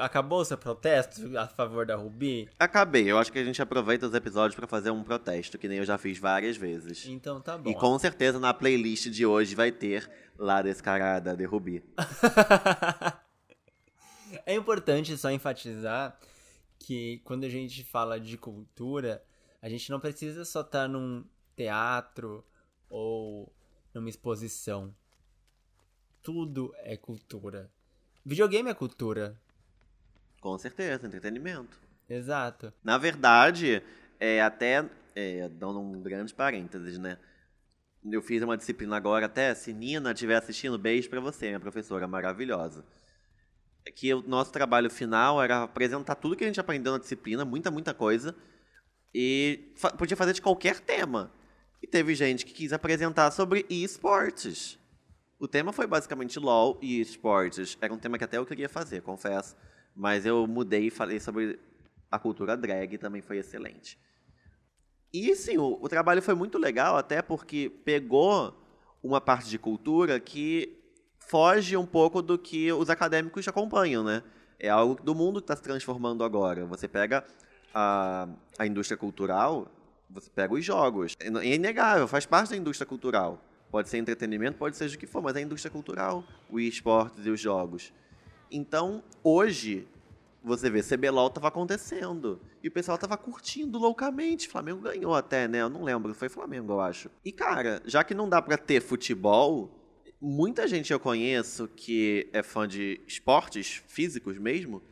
Acabou 0.00 0.40
o 0.40 0.44
seu 0.44 0.58
protesto 0.58 1.38
a 1.38 1.46
favor 1.46 1.86
da 1.86 1.96
Rubi? 1.96 2.48
Acabei. 2.58 3.10
Eu 3.10 3.18
acho 3.18 3.32
que 3.32 3.38
a 3.38 3.44
gente 3.44 3.60
aproveita 3.62 4.06
os 4.06 4.14
episódios 4.14 4.54
para 4.54 4.66
fazer 4.66 4.90
um 4.90 5.02
protesto, 5.02 5.58
que 5.58 5.68
nem 5.68 5.78
eu 5.78 5.84
já 5.84 5.96
fiz 5.96 6.18
várias 6.18 6.56
vezes. 6.56 7.06
Então 7.06 7.40
tá 7.40 7.56
bom. 7.56 7.70
E 7.70 7.74
com 7.74 7.98
certeza 7.98 8.38
na 8.38 8.52
playlist 8.52 9.08
de 9.08 9.24
hoje 9.24 9.54
vai 9.54 9.72
ter 9.72 10.10
lá 10.38 10.60
Descarada 10.60 11.36
de 11.36 11.44
Rubi. 11.44 11.82
é 14.44 14.54
importante 14.54 15.16
só 15.16 15.30
enfatizar 15.30 16.18
que 16.78 17.20
quando 17.24 17.44
a 17.44 17.48
gente 17.48 17.82
fala 17.84 18.20
de 18.20 18.36
cultura, 18.36 19.24
a 19.62 19.68
gente 19.68 19.90
não 19.90 20.00
precisa 20.00 20.44
só 20.44 20.60
estar 20.60 20.82
tá 20.82 20.88
num 20.88 21.24
teatro 21.56 22.44
ou 22.88 23.52
numa 23.94 24.08
exposição. 24.08 24.94
Tudo 26.22 26.74
é 26.78 26.96
cultura. 26.96 27.70
Videogame 28.24 28.70
é 28.70 28.74
cultura. 28.74 29.38
Com 30.44 30.58
certeza, 30.58 31.06
entretenimento. 31.06 31.80
Exato. 32.06 32.70
Na 32.84 32.98
verdade, 32.98 33.82
é 34.20 34.42
até 34.42 34.84
é, 35.16 35.48
dando 35.48 35.80
um 35.80 36.02
grande 36.02 36.34
parênteses, 36.34 36.98
né? 36.98 37.16
Eu 38.04 38.20
fiz 38.20 38.42
uma 38.42 38.54
disciplina 38.54 38.94
agora 38.94 39.24
até, 39.24 39.54
se 39.54 39.72
Nina 39.72 40.12
estiver 40.12 40.36
assistindo, 40.36 40.76
beijo 40.76 41.08
para 41.08 41.18
você, 41.18 41.46
minha 41.46 41.60
professora 41.60 42.06
maravilhosa 42.06 42.84
que 43.94 44.12
o 44.14 44.22
nosso 44.22 44.52
trabalho 44.52 44.90
final 44.90 45.42
era 45.42 45.62
apresentar 45.62 46.14
tudo 46.14 46.36
que 46.36 46.44
a 46.44 46.46
gente 46.46 46.60
aprendeu 46.60 46.92
na 46.92 46.98
disciplina, 46.98 47.44
muita, 47.44 47.70
muita 47.70 47.92
coisa, 47.92 48.34
e 49.14 49.72
fa 49.76 49.90
podia 49.90 50.16
fazer 50.16 50.32
de 50.32 50.42
qualquer 50.42 50.80
tema. 50.80 51.32
E 51.82 51.86
teve 51.86 52.14
gente 52.14 52.46
que 52.46 52.52
quis 52.52 52.72
apresentar 52.72 53.30
sobre 53.30 53.66
esportes. 53.68 54.78
O 55.38 55.46
tema 55.46 55.72
foi 55.72 55.86
basicamente 55.86 56.38
LOL 56.38 56.78
e 56.80 57.00
esportes. 57.00 57.76
Era 57.80 57.92
um 57.92 57.98
tema 57.98 58.16
que 58.16 58.24
até 58.24 58.38
eu 58.38 58.46
queria 58.46 58.68
fazer, 58.68 59.02
confesso. 59.02 59.54
Mas 59.94 60.26
eu 60.26 60.46
mudei 60.46 60.86
e 60.86 60.90
falei 60.90 61.20
sobre 61.20 61.58
a 62.10 62.18
cultura 62.18 62.56
drag, 62.56 62.98
também 62.98 63.22
foi 63.22 63.38
excelente. 63.38 63.98
E 65.12 65.34
sim, 65.36 65.58
o, 65.58 65.78
o 65.80 65.88
trabalho 65.88 66.20
foi 66.20 66.34
muito 66.34 66.58
legal, 66.58 66.96
até 66.96 67.22
porque 67.22 67.70
pegou 67.84 68.54
uma 69.02 69.20
parte 69.20 69.48
de 69.48 69.58
cultura 69.58 70.18
que 70.18 70.76
foge 71.18 71.76
um 71.76 71.86
pouco 71.86 72.20
do 72.20 72.38
que 72.38 72.72
os 72.72 72.90
acadêmicos 72.90 73.46
acompanham, 73.46 74.02
né? 74.02 74.22
É 74.58 74.68
algo 74.68 75.00
do 75.02 75.14
mundo 75.14 75.40
que 75.40 75.44
está 75.44 75.56
se 75.56 75.62
transformando 75.62 76.24
agora. 76.24 76.64
Você 76.66 76.88
pega 76.88 77.24
a, 77.72 78.28
a 78.58 78.66
indústria 78.66 78.96
cultural, 78.96 79.70
você 80.08 80.30
pega 80.30 80.54
os 80.54 80.64
jogos. 80.64 81.16
É, 81.20 81.28
é 81.28 81.54
inegável, 81.54 82.08
faz 82.08 82.24
parte 82.24 82.50
da 82.50 82.56
indústria 82.56 82.86
cultural. 82.86 83.42
Pode 83.70 83.88
ser 83.88 83.98
entretenimento, 83.98 84.56
pode 84.56 84.76
ser 84.76 84.88
o 84.88 84.98
que 84.98 85.06
for, 85.06 85.22
mas 85.22 85.34
é 85.34 85.40
a 85.40 85.42
indústria 85.42 85.70
cultural, 85.70 86.24
o 86.48 86.60
esportes 86.60 87.26
e 87.26 87.30
os 87.30 87.40
jogos. 87.40 87.92
Então, 88.50 89.02
hoje, 89.22 89.86
você 90.42 90.68
vê, 90.68 90.82
CBLOL 90.82 91.28
estava 91.28 91.48
acontecendo. 91.48 92.40
E 92.62 92.68
o 92.68 92.70
pessoal 92.70 92.96
estava 92.96 93.16
curtindo 93.16 93.78
loucamente. 93.78 94.48
Flamengo 94.48 94.82
ganhou 94.82 95.14
até, 95.14 95.48
né? 95.48 95.62
Eu 95.62 95.70
não 95.70 95.82
lembro, 95.82 96.14
foi 96.14 96.28
Flamengo, 96.28 96.72
eu 96.72 96.80
acho. 96.80 97.10
E, 97.24 97.32
cara, 97.32 97.82
já 97.86 98.04
que 98.04 98.14
não 98.14 98.28
dá 98.28 98.42
para 98.42 98.58
ter 98.58 98.82
futebol, 98.82 99.70
muita 100.20 100.68
gente 100.68 100.92
eu 100.92 101.00
conheço 101.00 101.68
que 101.68 102.28
é 102.32 102.42
fã 102.42 102.68
de 102.68 103.00
esportes 103.06 103.82
físicos 103.88 104.38
mesmo, 104.38 104.82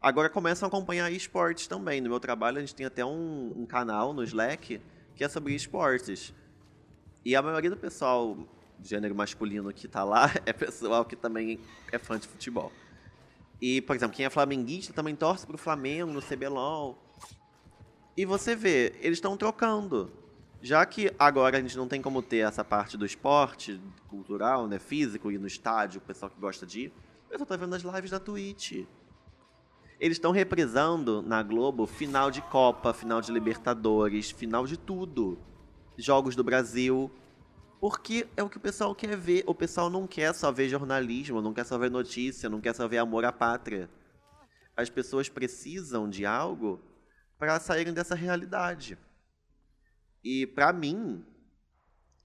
agora 0.00 0.28
começam 0.30 0.66
a 0.66 0.68
acompanhar 0.68 1.10
esportes 1.10 1.66
também. 1.66 2.00
No 2.00 2.08
meu 2.08 2.20
trabalho, 2.20 2.58
a 2.58 2.60
gente 2.60 2.74
tem 2.74 2.86
até 2.86 3.04
um, 3.04 3.52
um 3.56 3.66
canal 3.66 4.12
no 4.12 4.22
Slack 4.22 4.80
que 5.16 5.24
é 5.24 5.28
sobre 5.28 5.54
esportes. 5.54 6.32
E 7.24 7.34
a 7.34 7.42
maioria 7.42 7.70
do 7.70 7.76
pessoal 7.76 8.36
gênero 8.82 9.14
masculino 9.14 9.72
que 9.72 9.86
está 9.86 10.04
lá 10.04 10.30
é 10.44 10.52
pessoal 10.52 11.04
que 11.04 11.16
também 11.16 11.58
é 11.90 11.98
fã 11.98 12.18
de 12.18 12.28
futebol. 12.28 12.70
E, 13.66 13.80
por 13.80 13.96
exemplo, 13.96 14.14
quem 14.14 14.26
é 14.26 14.28
flamenguista 14.28 14.92
também 14.92 15.16
torce 15.16 15.46
para 15.46 15.54
o 15.54 15.58
Flamengo 15.58 16.12
no 16.12 16.20
CBLOL. 16.20 16.98
E 18.14 18.26
você 18.26 18.54
vê, 18.54 18.94
eles 19.00 19.16
estão 19.16 19.38
trocando 19.38 20.12
já 20.60 20.84
que 20.84 21.10
agora 21.18 21.56
a 21.56 21.60
gente 21.62 21.74
não 21.74 21.88
tem 21.88 22.02
como 22.02 22.20
ter 22.20 22.38
essa 22.38 22.62
parte 22.62 22.98
do 22.98 23.06
esporte 23.06 23.80
cultural, 24.06 24.68
né, 24.68 24.78
físico, 24.78 25.32
e 25.32 25.38
no 25.38 25.46
estádio, 25.46 25.98
o 25.98 26.02
pessoal 26.02 26.30
que 26.30 26.38
gosta 26.38 26.66
de 26.66 26.82
ir, 26.82 26.92
o 27.24 27.30
pessoal 27.30 27.46
tá 27.46 27.56
vendo 27.56 27.74
as 27.74 27.80
lives 27.80 28.10
da 28.10 28.20
Twitch. 28.20 28.84
Eles 29.98 30.18
estão 30.18 30.30
reprisando 30.30 31.22
na 31.22 31.42
Globo 31.42 31.86
final 31.86 32.30
de 32.30 32.42
Copa, 32.42 32.92
final 32.92 33.22
de 33.22 33.32
Libertadores, 33.32 34.30
final 34.30 34.66
de 34.66 34.76
tudo. 34.76 35.38
Jogos 35.96 36.36
do 36.36 36.44
Brasil. 36.44 37.10
Porque 37.84 38.26
é 38.34 38.42
o 38.42 38.48
que 38.48 38.56
o 38.56 38.60
pessoal 38.60 38.94
quer 38.94 39.14
ver. 39.14 39.44
O 39.46 39.54
pessoal 39.54 39.90
não 39.90 40.06
quer 40.06 40.34
só 40.34 40.50
ver 40.50 40.70
jornalismo, 40.70 41.42
não 41.42 41.52
quer 41.52 41.66
só 41.66 41.76
ver 41.76 41.90
notícia, 41.90 42.48
não 42.48 42.58
quer 42.58 42.74
só 42.74 42.88
ver 42.88 42.96
amor 42.96 43.26
à 43.26 43.30
pátria. 43.30 43.90
As 44.74 44.88
pessoas 44.88 45.28
precisam 45.28 46.08
de 46.08 46.24
algo 46.24 46.80
para 47.38 47.60
saírem 47.60 47.92
dessa 47.92 48.14
realidade. 48.14 48.96
E 50.24 50.46
para 50.46 50.72
mim, 50.72 51.22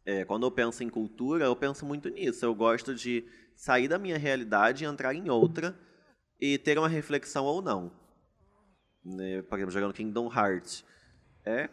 é, 0.05 0.23
quando 0.23 0.45
eu 0.45 0.51
penso 0.51 0.81
em 0.81 0.89
cultura, 0.89 1.43
eu 1.43 1.55
penso 1.57 1.85
muito 1.85 2.07
nisso. 2.07 2.45
Eu 2.45 2.55
gosto 2.55 2.95
de 2.95 3.27
sair 3.53 3.89
da 3.89 3.99
minha 3.99 4.17
realidade 4.17 4.85
e 4.85 4.87
entrar 4.87 5.13
em 5.13 5.29
outra 5.29 5.77
e 6.39 6.57
ter 6.57 6.79
uma 6.79 6.87
reflexão 6.87 7.43
ou 7.43 7.61
não. 7.61 7.91
Né? 9.03 9.41
Por 9.41 9.57
exemplo, 9.57 9.73
jogando 9.73 9.93
Kingdom 9.93 10.31
Hearts. 10.33 10.85
É 11.43 11.69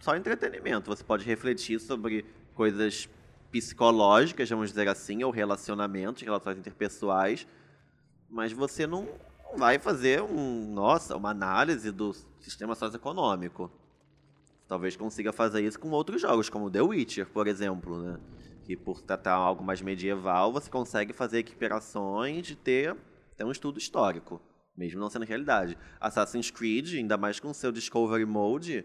só 0.00 0.16
entretenimento. 0.16 0.90
Você 0.90 1.04
pode 1.04 1.24
refletir 1.24 1.78
sobre 1.78 2.26
coisas 2.56 3.08
psicológicas, 3.50 4.48
vamos 4.48 4.70
dizer 4.70 4.88
assim, 4.88 5.22
ou 5.24 5.30
relacionamentos, 5.30 6.22
relações 6.22 6.58
interpessoais, 6.58 7.46
mas 8.28 8.52
você 8.52 8.86
não 8.86 9.08
vai 9.56 9.78
fazer 9.78 10.22
um, 10.22 10.72
nossa, 10.72 11.16
uma 11.16 11.30
análise 11.30 11.90
do 11.90 12.14
sistema 12.40 12.74
socioeconômico 12.74 13.70
talvez 14.70 14.94
consiga 14.94 15.32
fazer 15.32 15.62
isso 15.62 15.80
com 15.80 15.90
outros 15.90 16.22
jogos, 16.22 16.48
como 16.48 16.70
The 16.70 16.80
Witcher, 16.80 17.28
por 17.28 17.48
exemplo, 17.48 18.00
né? 18.00 18.20
Que 18.62 18.76
por 18.76 19.02
tratar 19.02 19.32
algo 19.32 19.64
mais 19.64 19.82
medieval, 19.82 20.52
você 20.52 20.70
consegue 20.70 21.12
fazer 21.12 21.38
equiparações 21.38 22.46
de 22.46 22.54
ter, 22.54 22.96
ter 23.36 23.42
um 23.42 23.50
estudo 23.50 23.80
histórico, 23.80 24.40
mesmo 24.76 25.00
não 25.00 25.10
sendo 25.10 25.24
realidade. 25.24 25.76
Assassin's 25.98 26.52
Creed, 26.52 26.94
ainda 26.94 27.16
mais 27.16 27.40
com 27.40 27.52
seu 27.52 27.72
Discovery 27.72 28.24
Mode, 28.24 28.84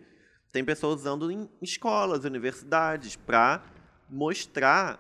tem 0.52 0.66
pessoas 0.66 1.02
usando 1.02 1.30
em 1.30 1.48
escolas, 1.62 2.26
universidades, 2.26 3.16
para 3.16 3.64
mostrar 4.10 5.00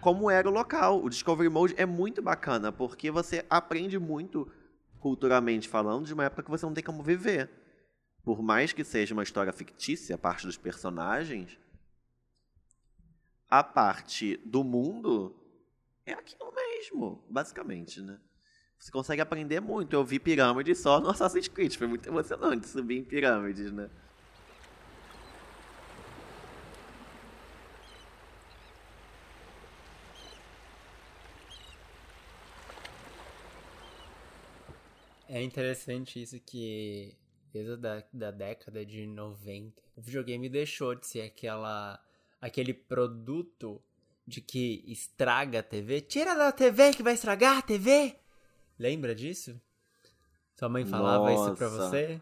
como 0.00 0.30
era 0.30 0.48
o 0.48 0.52
local. 0.52 1.02
O 1.02 1.08
Discovery 1.08 1.48
Mode 1.48 1.74
é 1.76 1.86
muito 1.86 2.20
bacana, 2.22 2.72
porque 2.72 3.10
você 3.10 3.44
aprende 3.48 3.98
muito 3.98 4.50
culturalmente 5.00 5.68
falando 5.68 6.06
de 6.06 6.14
uma 6.14 6.24
época 6.24 6.42
que 6.42 6.50
você 6.50 6.64
não 6.64 6.74
tem 6.74 6.84
como 6.84 7.02
viver 7.02 7.50
por 8.24 8.42
mais 8.42 8.72
que 8.72 8.84
seja 8.84 9.14
uma 9.14 9.22
história 9.22 9.52
fictícia, 9.52 10.14
a 10.14 10.18
parte 10.18 10.46
dos 10.46 10.56
personagens, 10.56 11.58
a 13.48 13.62
parte 13.62 14.36
do 14.44 14.62
mundo 14.62 15.34
é 16.06 16.12
aquilo 16.12 16.52
mesmo, 16.54 17.24
basicamente, 17.28 18.00
né? 18.00 18.18
Você 18.78 18.90
consegue 18.90 19.20
aprender 19.20 19.60
muito. 19.60 19.94
Eu 19.94 20.04
vi 20.04 20.18
pirâmides 20.18 20.78
só 20.78 20.98
no 20.98 21.10
Assassin's 21.10 21.48
Creed, 21.48 21.76
foi 21.76 21.86
muito 21.86 22.08
emocionante 22.08 22.66
subir 22.66 22.98
em 22.98 23.04
pirâmides, 23.04 23.70
né? 23.72 23.90
É 35.32 35.42
interessante 35.42 36.20
isso 36.20 36.38
que 36.40 37.16
desde 37.54 37.74
da, 37.78 38.04
da 38.12 38.30
década 38.30 38.84
de 38.84 39.06
90, 39.06 39.80
o 39.96 40.02
videogame 40.02 40.46
deixou 40.46 40.94
de 40.94 41.06
ser 41.06 41.22
aquela 41.22 41.98
aquele 42.38 42.74
produto 42.74 43.80
de 44.26 44.42
que 44.42 44.84
estraga 44.86 45.60
a 45.60 45.62
TV. 45.62 46.02
Tira 46.02 46.34
da 46.34 46.52
TV 46.52 46.92
que 46.92 47.02
vai 47.02 47.14
estragar 47.14 47.56
a 47.56 47.62
TV! 47.62 48.14
Lembra 48.78 49.14
disso? 49.14 49.58
Sua 50.54 50.68
mãe 50.68 50.84
falava 50.84 51.30
Nossa. 51.30 51.48
isso 51.48 51.56
pra 51.56 51.68
você? 51.70 52.20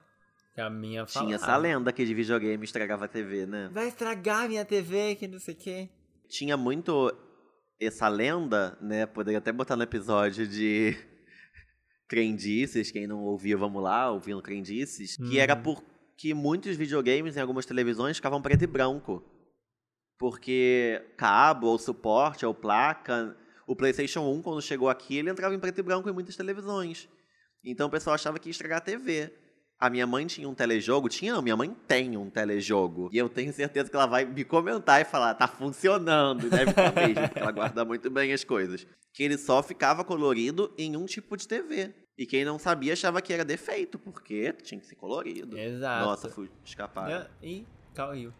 Que 0.54 0.60
a 0.60 0.70
minha 0.70 1.04
Tinha 1.04 1.24
falava. 1.24 1.34
essa 1.34 1.56
lenda 1.56 1.92
que 1.92 2.04
de 2.04 2.14
videogame 2.14 2.64
estragava 2.64 3.06
a 3.06 3.08
TV, 3.08 3.44
né? 3.44 3.70
Vai 3.72 3.88
estragar 3.88 4.48
minha 4.48 4.64
TV, 4.64 5.16
que 5.16 5.26
não 5.26 5.40
sei 5.40 5.54
o 5.54 5.56
quê. 5.56 5.88
Tinha 6.28 6.56
muito 6.56 7.12
essa 7.80 8.06
lenda, 8.06 8.78
né? 8.80 9.04
Poderia 9.04 9.38
até 9.38 9.50
botar 9.50 9.74
no 9.74 9.82
episódio 9.82 10.46
de 10.46 10.96
crendices, 12.10 12.90
quem 12.90 13.06
não 13.06 13.20
ouviu, 13.22 13.56
vamos 13.56 13.80
lá, 13.80 14.10
ouvindo 14.10 14.42
crendices, 14.42 15.16
que 15.16 15.38
era 15.38 15.54
Uhum. 15.54 15.62
porque 15.62 16.34
muitos 16.34 16.74
videogames 16.76 17.36
em 17.36 17.40
algumas 17.40 17.64
televisões 17.64 18.16
ficavam 18.16 18.42
preto 18.42 18.64
e 18.64 18.66
branco. 18.66 19.22
Porque 20.18 21.00
cabo, 21.16 21.68
ou 21.68 21.78
suporte, 21.78 22.44
ou 22.44 22.52
placa, 22.52 23.36
o 23.64 23.76
PlayStation 23.76 24.20
1, 24.28 24.42
quando 24.42 24.60
chegou 24.60 24.88
aqui, 24.90 25.16
ele 25.18 25.30
entrava 25.30 25.54
em 25.54 25.58
preto 25.60 25.78
e 25.78 25.82
branco 25.82 26.10
em 26.10 26.12
muitas 26.12 26.34
televisões. 26.34 27.08
Então 27.64 27.86
o 27.86 27.90
pessoal 27.90 28.14
achava 28.14 28.40
que 28.40 28.48
ia 28.48 28.50
estragar 28.50 28.78
a 28.78 28.80
TV. 28.82 29.32
A 29.78 29.88
minha 29.88 30.06
mãe 30.06 30.26
tinha 30.26 30.46
um 30.48 30.54
telejogo, 30.54 31.08
tinha 31.08 31.32
não, 31.32 31.40
minha 31.40 31.56
mãe 31.56 31.74
tem 31.86 32.16
um 32.16 32.28
telejogo. 32.28 33.08
E 33.12 33.18
eu 33.18 33.28
tenho 33.30 33.52
certeza 33.52 33.88
que 33.88 33.96
ela 33.96 34.04
vai 34.06 34.24
me 34.26 34.44
comentar 34.44 35.00
e 35.00 35.04
falar, 35.04 35.32
tá 35.34 35.46
funcionando. 35.48 36.46
E 36.48 36.50
deve 36.50 36.70
estar 36.72 36.92
mesmo, 36.92 37.14
porque 37.28 37.38
ela 37.38 37.52
guarda 37.52 37.84
muito 37.84 38.10
bem 38.10 38.32
as 38.32 38.44
coisas. 38.44 38.86
Que 39.14 39.22
ele 39.22 39.38
só 39.38 39.62
ficava 39.62 40.04
colorido 40.04 40.74
em 40.76 40.96
um 40.96 41.06
tipo 41.06 41.34
de 41.36 41.48
TV. 41.48 41.94
E 42.20 42.26
quem 42.26 42.44
não 42.44 42.58
sabia 42.58 42.92
achava 42.92 43.22
que 43.22 43.32
era 43.32 43.46
defeito, 43.46 43.98
porque 43.98 44.52
tinha 44.52 44.78
que 44.78 44.86
ser 44.86 44.94
colorido. 44.94 45.56
Exato. 45.58 46.04
Nossa, 46.04 46.28
fui 46.28 46.50
escapar. 46.62 47.30
Ih, 47.42 47.64
caiu. 47.94 48.30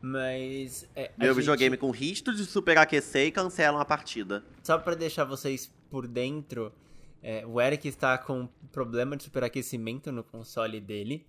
Mas. 0.00 0.88
É, 0.94 1.10
Meu 1.18 1.34
gente- 1.34 1.40
videogame 1.40 1.76
com 1.76 1.90
risco 1.90 2.32
de 2.32 2.44
superaquecer 2.44 3.26
e 3.26 3.32
cancelam 3.32 3.80
a 3.80 3.84
partida. 3.84 4.44
Só 4.62 4.78
pra 4.78 4.94
deixar 4.94 5.24
vocês 5.24 5.68
por 5.90 6.06
dentro, 6.06 6.72
é, 7.20 7.44
o 7.44 7.60
Eric 7.60 7.88
está 7.88 8.16
com 8.16 8.48
problema 8.70 9.16
de 9.16 9.24
superaquecimento 9.24 10.12
no 10.12 10.22
console 10.22 10.80
dele. 10.80 11.26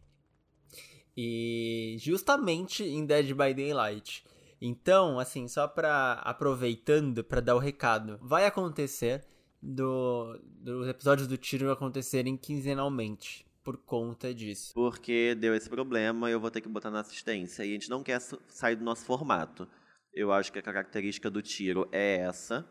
E 1.18 1.96
justamente 2.00 2.84
em 2.84 3.08
Dead 3.08 3.26
by 3.34 3.56
Daylight. 3.56 4.24
Então, 4.62 5.20
assim, 5.20 5.48
só 5.48 5.68
pra 5.68 6.14
aproveitando 6.24 7.24
pra 7.24 7.42
dar 7.42 7.56
o 7.56 7.60
recado, 7.60 8.20
vai 8.22 8.46
acontecer 8.46 9.24
do, 9.62 10.40
dos 10.44 10.88
episódios 10.88 11.28
do 11.28 11.38
tiro 11.38 11.72
acontecerem 11.72 12.38
quinzenalmente 12.38 13.46
por 13.64 13.78
conta 13.78 14.34
disso. 14.34 14.74
Porque 14.74 15.36
deu 15.36 15.54
esse 15.54 15.70
problema 15.70 16.30
eu 16.30 16.40
vou 16.40 16.50
ter 16.50 16.62
que 16.62 16.70
botar 16.70 16.90
na 16.90 17.02
assistência. 17.02 17.66
E 17.66 17.70
a 17.70 17.74
gente 17.74 17.90
não 17.90 18.02
quer 18.02 18.22
sair 18.22 18.76
do 18.76 18.84
nosso 18.86 19.04
formato. 19.04 19.68
Eu 20.14 20.32
acho 20.32 20.52
que 20.52 20.60
a 20.60 20.62
característica 20.62 21.30
do 21.30 21.42
tiro 21.42 21.88
é 21.92 22.18
essa, 22.18 22.68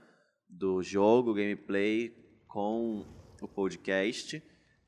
do 0.49 0.83
jogo, 0.83 1.35
gameplay 1.35 2.17
com 2.49 3.05
o 3.43 3.47
podcast. 3.47 4.43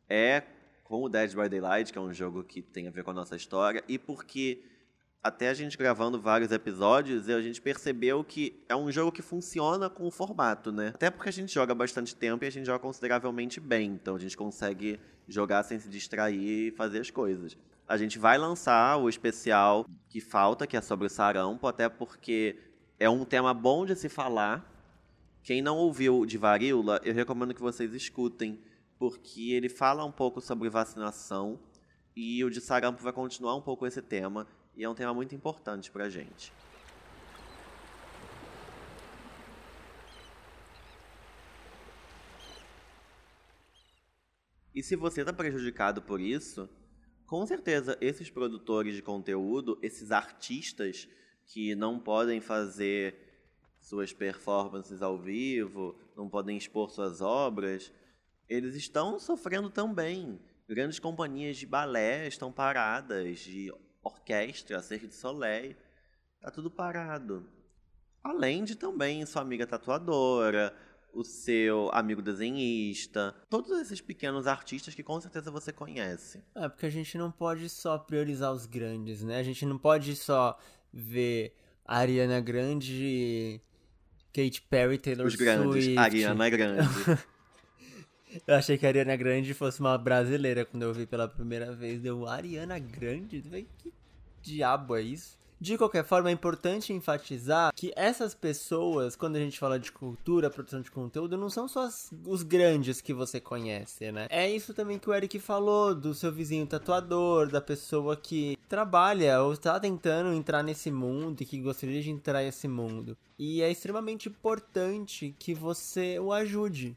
É 0.08 0.42
com 0.82 1.02
o 1.02 1.08
Dead 1.11 1.34
by 1.34 1.48
Daylight, 1.50 1.92
que 1.92 1.98
é 1.98 2.00
um 2.00 2.14
jogo 2.14 2.42
que 2.42 2.62
tem 2.62 2.88
a 2.88 2.90
ver 2.90 3.04
com 3.04 3.11
a 3.11 3.14
nossa 3.14 3.37
história. 3.37 3.84
E 3.87 3.98
porque 3.98 4.64
até 5.22 5.48
a 5.48 5.54
gente 5.54 5.76
gravando 5.76 6.20
vários 6.20 6.52
episódios, 6.52 7.28
a 7.28 7.40
gente 7.40 7.61
percebeu 7.61 8.22
que 8.22 8.64
é 8.68 8.76
um 8.76 8.90
jogo 8.90 9.11
que 9.11 9.22
funciona 9.22 9.90
com 9.90 10.07
o 10.07 10.11
formato, 10.11 10.70
né? 10.70 10.88
Até 10.94 11.11
porque 11.11 11.28
a 11.28 11.33
gente 11.33 11.52
joga 11.52 11.74
bastante 11.74 12.14
tempo 12.14 12.44
e 12.44 12.46
a 12.46 12.50
gente 12.50 12.66
joga 12.66 12.78
consideravelmente 12.78 13.61
bem. 13.61 13.90
Então 13.90 14.14
a 14.16 14.18
gente 14.18 14.37
consegue 14.37 15.00
jogar 15.26 15.62
sem 15.64 15.78
se 15.78 15.88
distrair 15.88 16.68
e 16.68 16.70
fazer 16.70 17.00
as 17.00 17.11
coisas. 17.11 17.57
A 17.87 17.96
gente 17.96 18.18
vai 18.18 18.38
lançar 18.38 18.96
o 18.98 19.09
especial 19.09 19.87
que 20.09 20.20
falta, 20.20 20.66
que 20.66 20.76
é 20.76 20.81
sobre 20.81 21.07
o 21.07 21.11
sarampo, 21.11 21.66
até 21.66 21.88
porque 21.88 22.57
é 22.98 23.09
um 23.09 23.24
tema 23.24 23.52
bom 23.52 23.85
de 23.85 23.96
se 23.96 24.09
falar. 24.09 24.74
Quem 25.42 25.62
não 25.62 25.76
ouviu 25.76 26.26
de 26.26 26.37
varíola, 26.37 27.00
eu 27.02 27.14
recomendo 27.14 27.54
que 27.54 27.62
vocês 27.62 27.92
escutem, 27.94 28.61
porque 28.98 29.52
ele 29.52 29.68
fala 29.68 30.04
um 30.04 30.12
pouco 30.12 30.40
sobre 30.40 30.68
vacinação 30.68 31.59
e 32.14 32.44
o 32.44 32.50
de 32.50 32.61
sarampo 32.61 33.02
vai 33.02 33.12
continuar 33.12 33.54
um 33.54 33.62
pouco 33.62 33.87
esse 33.87 34.02
tema, 34.02 34.46
e 34.78 34.84
é 34.84 34.88
um 34.88 34.94
tema 34.94 35.12
muito 35.12 35.34
importante 35.34 35.90
pra 35.90 36.08
gente. 36.08 36.52
E 44.72 44.80
se 44.80 44.94
você 44.94 45.22
está 45.22 45.32
prejudicado 45.32 46.00
por 46.00 46.20
isso, 46.20 46.68
com 47.26 47.44
certeza 47.44 47.98
esses 48.00 48.30
produtores 48.30 48.94
de 48.94 49.02
conteúdo, 49.02 49.76
esses 49.82 50.12
artistas 50.12 51.08
que 51.44 51.74
não 51.74 51.98
podem 51.98 52.40
fazer 52.40 53.16
suas 53.80 54.12
performances 54.12 55.02
ao 55.02 55.18
vivo, 55.18 55.98
não 56.16 56.28
podem 56.28 56.56
expor 56.56 56.90
suas 56.90 57.20
obras, 57.20 57.92
eles 58.48 58.76
estão 58.76 59.18
sofrendo 59.18 59.70
também. 59.70 60.40
Grandes 60.68 61.00
companhias 61.00 61.56
de 61.56 61.66
balé 61.66 62.28
estão 62.28 62.52
paradas, 62.52 63.40
de 63.40 63.72
orquestra, 64.02 64.80
Cirque 64.82 65.06
du 65.06 65.14
Soleil, 65.14 65.76
tá 66.40 66.50
tudo 66.50 66.70
parado. 66.70 67.48
Além 68.22 68.64
de 68.64 68.74
também 68.74 69.24
sua 69.26 69.42
amiga 69.42 69.66
tatuadora, 69.66 70.74
o 71.12 71.24
seu 71.24 71.90
amigo 71.92 72.20
desenhista, 72.20 73.34
todos 73.48 73.70
esses 73.80 74.00
pequenos 74.00 74.46
artistas 74.46 74.94
que 74.94 75.02
com 75.02 75.20
certeza 75.20 75.50
você 75.50 75.72
conhece. 75.72 76.42
É, 76.54 76.68
porque 76.68 76.87
a 76.87 76.90
gente 76.90 77.16
não 77.16 77.30
pode 77.30 77.68
só 77.68 77.98
priorizar 77.98 78.52
os 78.52 78.66
grandes, 78.66 79.22
né? 79.22 79.38
A 79.38 79.42
gente 79.42 79.64
não 79.64 79.78
pode 79.78 80.14
só 80.14 80.58
ver 80.92 81.54
Ariana 81.84 82.40
Grande, 82.40 83.61
Katy 84.32 84.62
Perry, 84.68 84.98
Taylor 84.98 85.26
Os 85.26 85.34
grandes, 85.34 85.84
Swift. 85.84 85.98
a 85.98 86.02
Ariana 86.02 86.46
é 86.46 86.50
grande. 86.50 86.82
Eu 88.46 88.54
achei 88.54 88.76
que 88.78 88.84
a 88.86 88.88
Ariana 88.88 89.16
Grande 89.16 89.54
fosse 89.54 89.80
uma 89.80 89.96
brasileira 89.96 90.64
quando 90.64 90.82
eu 90.82 90.92
vi 90.92 91.06
pela 91.06 91.28
primeira 91.28 91.72
vez. 91.74 92.00
Deu 92.00 92.26
Ariana 92.26 92.78
Grande? 92.78 93.40
Que 93.78 93.92
diabo 94.42 94.96
é 94.96 95.02
isso? 95.02 95.36
De 95.60 95.76
qualquer 95.76 96.04
forma, 96.04 96.28
é 96.30 96.32
importante 96.32 96.92
enfatizar 96.92 97.72
que 97.74 97.92
essas 97.96 98.32
pessoas, 98.32 99.16
quando 99.16 99.34
a 99.34 99.40
gente 99.40 99.58
fala 99.58 99.76
de 99.76 99.90
cultura, 99.90 100.48
produção 100.48 100.80
de 100.80 100.88
conteúdo, 100.88 101.36
não 101.36 101.50
são 101.50 101.66
só 101.66 101.80
as- 101.86 102.12
os 102.24 102.44
grandes 102.44 103.00
que 103.00 103.12
você 103.12 103.40
conhece, 103.40 104.12
né? 104.12 104.28
É 104.30 104.48
isso 104.48 104.72
também 104.72 105.00
que 105.00 105.10
o 105.10 105.12
Eric 105.12 105.36
falou, 105.40 105.96
do 105.96 106.14
seu 106.14 106.30
vizinho 106.30 106.64
tatuador, 106.64 107.48
da 107.50 107.60
pessoa 107.60 108.16
que 108.16 108.56
trabalha 108.68 109.42
ou 109.42 109.52
está 109.52 109.80
tentando 109.80 110.32
entrar 110.32 110.62
nesse 110.62 110.92
mundo 110.92 111.40
e 111.42 111.44
que 111.44 111.60
gostaria 111.60 112.00
de 112.00 112.10
entrar 112.10 112.44
nesse 112.44 112.68
mundo. 112.68 113.16
E 113.36 113.60
é 113.60 113.68
extremamente 113.68 114.28
importante 114.28 115.34
que 115.40 115.54
você 115.54 116.20
o 116.20 116.32
ajude 116.32 116.96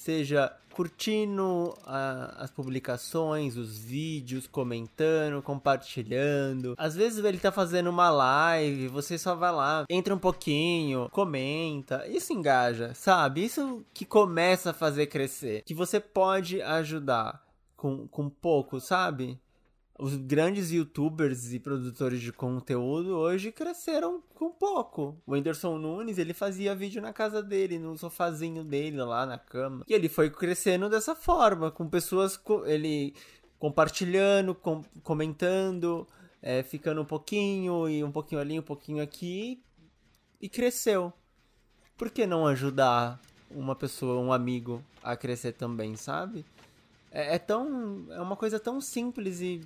seja 0.00 0.50
curtindo 0.72 1.76
a- 1.84 2.36
as 2.38 2.50
publicações, 2.50 3.56
os 3.56 3.78
vídeos, 3.78 4.46
comentando, 4.46 5.42
compartilhando. 5.42 6.74
Às 6.78 6.94
vezes 6.94 7.22
ele 7.24 7.38
tá 7.38 7.52
fazendo 7.52 7.90
uma 7.90 8.08
live, 8.08 8.88
você 8.88 9.18
só 9.18 9.34
vai 9.34 9.52
lá, 9.52 9.84
entra 9.90 10.14
um 10.14 10.18
pouquinho, 10.18 11.08
comenta, 11.10 12.06
isso 12.08 12.32
engaja, 12.32 12.94
sabe? 12.94 13.44
Isso 13.44 13.84
que 13.92 14.04
começa 14.06 14.70
a 14.70 14.74
fazer 14.74 15.06
crescer, 15.06 15.62
que 15.66 15.74
você 15.74 16.00
pode 16.00 16.62
ajudar 16.62 17.44
com, 17.76 18.06
com 18.08 18.28
pouco, 18.30 18.80
sabe? 18.80 19.38
Os 20.02 20.16
grandes 20.16 20.70
youtubers 20.70 21.52
e 21.52 21.58
produtores 21.60 22.22
de 22.22 22.32
conteúdo 22.32 23.10
hoje 23.18 23.52
cresceram 23.52 24.22
com 24.34 24.50
pouco. 24.50 25.14
O 25.26 25.32
Whindersson 25.32 25.76
Nunes, 25.76 26.16
ele 26.16 26.32
fazia 26.32 26.74
vídeo 26.74 27.02
na 27.02 27.12
casa 27.12 27.42
dele, 27.42 27.78
no 27.78 27.98
sofazinho 27.98 28.64
dele, 28.64 28.96
lá 28.96 29.26
na 29.26 29.36
cama. 29.36 29.84
E 29.86 29.92
ele 29.92 30.08
foi 30.08 30.30
crescendo 30.30 30.88
dessa 30.88 31.14
forma, 31.14 31.70
com 31.70 31.86
pessoas, 31.86 32.34
co- 32.34 32.64
ele 32.64 33.14
compartilhando, 33.58 34.54
com- 34.54 34.82
comentando, 35.02 36.08
é, 36.40 36.62
ficando 36.62 37.02
um 37.02 37.04
pouquinho, 37.04 37.86
e 37.86 38.02
um 38.02 38.10
pouquinho 38.10 38.40
ali, 38.40 38.58
um 38.58 38.62
pouquinho 38.62 39.02
aqui, 39.02 39.62
e 40.40 40.48
cresceu. 40.48 41.12
Por 41.98 42.08
que 42.08 42.26
não 42.26 42.46
ajudar 42.46 43.20
uma 43.50 43.76
pessoa, 43.76 44.18
um 44.18 44.32
amigo, 44.32 44.82
a 45.02 45.14
crescer 45.14 45.52
também, 45.52 45.94
sabe? 45.94 46.42
É, 47.10 47.34
é 47.34 47.38
tão. 47.38 48.06
É 48.10 48.20
uma 48.22 48.36
coisa 48.36 48.58
tão 48.58 48.80
simples 48.80 49.42
e 49.42 49.60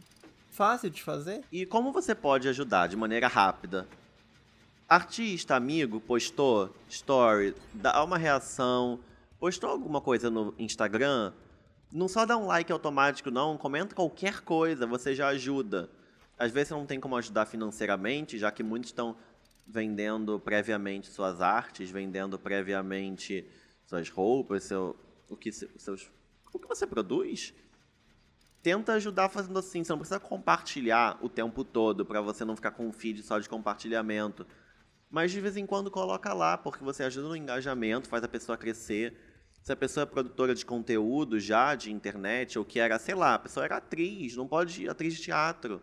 fácil 0.55 0.89
de 0.89 1.03
fazer. 1.03 1.43
E 1.51 1.67
como 1.67 1.93
você 1.93 2.15
pode 2.15 2.49
ajudar 2.49 2.87
de 2.87 2.97
maneira 2.97 3.27
rápida? 3.27 3.89
Artista, 4.89 5.57
amigo, 5.57 6.01
postou 6.01 6.75
story, 6.89 7.55
dá 7.73 8.03
uma 8.05 8.17
reação, 8.17 9.01
postou 9.41 9.69
alguma 9.71 10.01
coisa 10.01 10.31
no 10.31 10.55
Instagram, 10.59 11.33
não 11.91 12.07
só 12.07 12.25
dá 12.25 12.37
um 12.37 12.47
like 12.47 12.71
automático, 12.71 13.31
não, 13.31 13.57
comenta 13.57 13.95
qualquer 13.95 14.41
coisa, 14.43 14.87
você 14.87 15.15
já 15.15 15.29
ajuda. 15.29 15.91
Às 16.39 16.53
vezes 16.53 16.69
você 16.69 16.75
não 16.75 16.87
tem 16.87 17.01
como 17.01 17.17
ajudar 17.17 17.47
financeiramente, 17.47 18.39
já 18.39 18.51
que 18.53 18.63
muitos 18.63 18.91
estão 18.91 19.17
vendendo 19.67 20.39
previamente 20.39 21.09
suas 21.11 21.41
artes, 21.41 21.91
vendendo 21.91 22.39
previamente 22.39 23.49
suas 23.87 24.09
roupas, 24.09 24.65
seu, 24.65 24.95
o, 25.29 25.37
que, 25.37 25.51
se- 25.51 25.71
seus, 25.79 26.11
o 26.53 26.59
que 26.59 26.69
você 26.69 26.87
produz 26.87 27.55
tenta 28.65 28.95
ajudar 28.95 29.29
fazendo 29.29 29.59
assim. 29.59 29.85
Você 29.85 29.93
não 29.93 29.99
precisa 29.99 30.19
compartilhar 30.19 31.19
o 31.21 31.29
tempo 31.29 31.63
todo 31.63 32.05
para 32.05 32.23
você 32.23 32.47
não 32.47 32.57
ficar 32.57 32.71
com 32.71 32.89
um 32.89 32.93
feed 32.93 33.23
só 33.23 33.39
de 33.39 33.47
compartilhamento. 33.47 34.47
Mas 35.11 35.31
de 35.31 35.39
vez 35.39 35.59
em 35.59 35.67
quando 35.67 35.91
coloca 35.91 36.33
lá, 36.33 36.57
porque 36.57 36.83
você 36.83 37.05
ajuda 37.05 37.29
no 37.29 37.37
engajamento, 37.37 38.09
faz 38.09 38.25
a 38.25 38.29
pessoa 38.29 38.57
crescer. 38.57 39.15
Se 39.63 39.71
a 39.71 39.77
pessoa 39.77 40.05
é 40.05 40.07
produtora 40.07 40.55
de 40.55 40.65
conteúdo 40.65 41.39
já 41.39 41.75
de 41.75 41.93
internet, 41.93 42.59
ou 42.59 42.65
que 42.65 42.81
era, 42.81 42.99
sei 42.99 43.15
lá, 43.15 43.35
a 43.35 43.39
pessoa 43.39 43.67
era 43.67 43.77
atriz, 43.77 44.35
não 44.35 44.49
pode 44.49 44.89
atriz 44.89 45.15
de 45.15 45.23
teatro, 45.23 45.83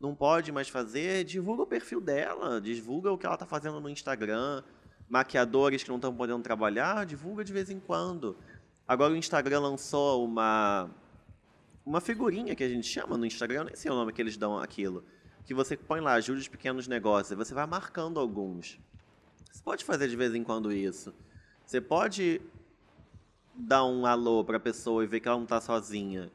não 0.00 0.14
pode 0.14 0.50
mais 0.50 0.70
fazer, 0.70 1.24
divulga 1.24 1.62
o 1.62 1.66
perfil 1.66 2.00
dela, 2.00 2.60
divulga 2.62 3.12
o 3.12 3.18
que 3.18 3.26
ela 3.26 3.34
está 3.34 3.46
fazendo 3.46 3.78
no 3.78 3.90
Instagram. 3.90 4.62
Maquiadores 5.06 5.82
que 5.82 5.90
não 5.90 5.96
estão 5.96 6.14
podendo 6.14 6.42
trabalhar, 6.42 7.04
divulga 7.04 7.44
de 7.44 7.52
vez 7.52 7.68
em 7.68 7.78
quando. 7.78 8.38
Agora 8.88 9.12
o 9.12 9.16
Instagram 9.16 9.60
lançou 9.60 10.24
uma 10.24 10.90
uma 11.84 12.00
figurinha 12.00 12.54
que 12.54 12.62
a 12.62 12.68
gente 12.68 12.86
chama 12.86 13.16
no 13.16 13.26
Instagram, 13.26 13.64
nem 13.64 13.74
sei 13.74 13.90
o 13.90 13.94
nome 13.94 14.12
que 14.12 14.22
eles 14.22 14.36
dão 14.36 14.58
aquilo, 14.58 15.04
que 15.44 15.54
você 15.54 15.76
põe 15.76 16.00
lá, 16.00 16.14
ajude 16.14 16.40
os 16.40 16.48
pequenos 16.48 16.86
negócios, 16.86 17.36
você 17.36 17.52
vai 17.52 17.66
marcando 17.66 18.20
alguns. 18.20 18.78
Você 19.50 19.62
pode 19.62 19.84
fazer 19.84 20.08
de 20.08 20.16
vez 20.16 20.34
em 20.34 20.44
quando 20.44 20.72
isso. 20.72 21.12
Você 21.66 21.80
pode 21.80 22.40
dar 23.54 23.84
um 23.84 24.06
alô 24.06 24.44
para 24.44 24.56
a 24.56 24.60
pessoa 24.60 25.04
e 25.04 25.06
ver 25.06 25.20
que 25.20 25.28
ela 25.28 25.36
não 25.36 25.44
está 25.44 25.60
sozinha. 25.60 26.30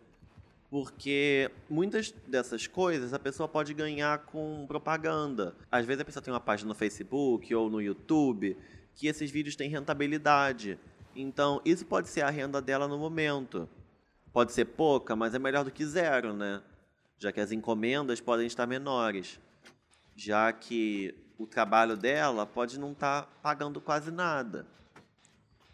Porque 0.70 1.50
muitas 1.70 2.12
dessas 2.28 2.68
coisas 2.68 3.14
a 3.14 3.20
pessoa 3.20 3.48
pode 3.48 3.74
ganhar 3.74 4.20
com 4.26 4.66
propaganda. 4.68 5.56
Às 5.72 5.86
vezes 5.86 6.02
a 6.02 6.06
pessoa 6.06 6.22
tem 6.22 6.34
uma 6.34 6.40
página 6.40 6.68
no 6.68 6.76
Facebook 6.76 7.54
ou 7.56 7.70
no 7.70 7.82
YouTube 7.82 8.58
que 8.94 9.08
esses 9.08 9.32
vídeos 9.32 9.56
têm 9.56 9.70
rentabilidade. 9.70 10.78
Então, 11.16 11.62
isso 11.64 11.86
pode 11.86 12.10
ser 12.10 12.22
a 12.22 12.30
renda 12.30 12.62
dela 12.62 12.88
no 12.88 12.98
momento. 12.98 13.70
Pode 14.38 14.54
ser 14.54 14.66
pouca, 14.66 15.16
mas 15.16 15.34
é 15.34 15.40
melhor 15.40 15.66
do 15.66 15.72
que 15.72 15.84
zero, 15.84 16.32
né? 16.32 16.62
Já 17.18 17.32
que 17.32 17.40
as 17.40 17.52
encomendas 17.52 18.22
podem 18.22 18.46
estar 18.46 18.68
menores. 18.68 19.40
Já 20.16 20.54
que 20.54 21.12
o 21.40 21.48
trabalho 21.48 21.98
dela 21.98 22.46
pode 22.46 22.80
não 22.80 22.92
estar 22.92 23.24
tá 23.24 23.30
pagando 23.42 23.82
quase 23.82 24.12
nada. 24.12 24.68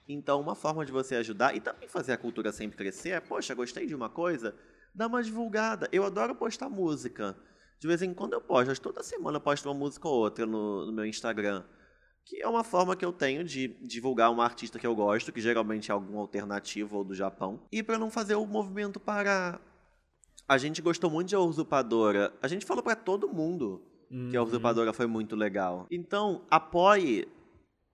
Então, 0.08 0.40
uma 0.40 0.56
forma 0.56 0.86
de 0.86 0.94
você 0.94 1.18
ajudar 1.18 1.54
e 1.54 1.60
também 1.60 1.90
fazer 1.90 2.14
a 2.14 2.18
cultura 2.18 2.54
sempre 2.54 2.78
crescer 2.78 3.10
é, 3.10 3.20
poxa, 3.20 3.54
gostei 3.54 3.86
de 3.86 3.94
uma 3.94 4.10
coisa, 4.10 4.56
dá 4.96 5.08
uma 5.08 5.22
divulgada. 5.22 5.90
Eu 5.92 6.06
adoro 6.06 6.34
postar 6.34 6.70
música. 6.70 7.36
De 7.78 7.86
vez 7.86 8.02
em 8.02 8.14
quando 8.14 8.32
eu 8.32 8.40
posto, 8.40 8.80
toda 8.80 9.04
semana 9.04 9.36
eu 9.36 9.42
posto 9.42 9.68
uma 9.68 9.76
música 9.76 10.08
ou 10.08 10.20
outra 10.20 10.46
no, 10.46 10.86
no 10.86 10.94
meu 10.94 11.06
Instagram 11.06 11.66
que 12.26 12.42
é 12.42 12.48
uma 12.48 12.64
forma 12.64 12.96
que 12.96 13.04
eu 13.04 13.12
tenho 13.12 13.44
de 13.44 13.68
divulgar 13.82 14.32
um 14.32 14.42
artista 14.42 14.80
que 14.80 14.88
eu 14.88 14.96
gosto, 14.96 15.32
que 15.32 15.42
geralmente 15.42 15.92
é 15.92 15.94
algum 15.94 16.18
alternativo 16.18 16.98
ou 16.98 17.04
do 17.04 17.14
Japão, 17.14 17.60
e 17.72 17.84
para 17.84 17.98
não 17.98 18.10
fazer 18.10 18.36
o 18.36 18.46
movimento 18.46 19.00
parar. 19.00 19.62
A 20.48 20.58
gente 20.58 20.82
gostou 20.82 21.10
muito 21.10 21.30
de 21.30 21.36
A 21.36 21.40
Usurpadora. 21.40 22.34
A 22.42 22.48
gente 22.48 22.66
falou 22.66 22.84
para 22.84 22.96
todo 22.96 23.30
mundo 23.30 23.82
uhum. 24.12 24.30
que 24.30 24.38
A 24.38 24.42
uhum. 24.42 24.48
Usurpadora 24.48 24.92
foi 24.92 25.08
muito 25.08 25.36
legal. 25.36 25.88
Então, 25.90 26.46
apoie 26.50 27.28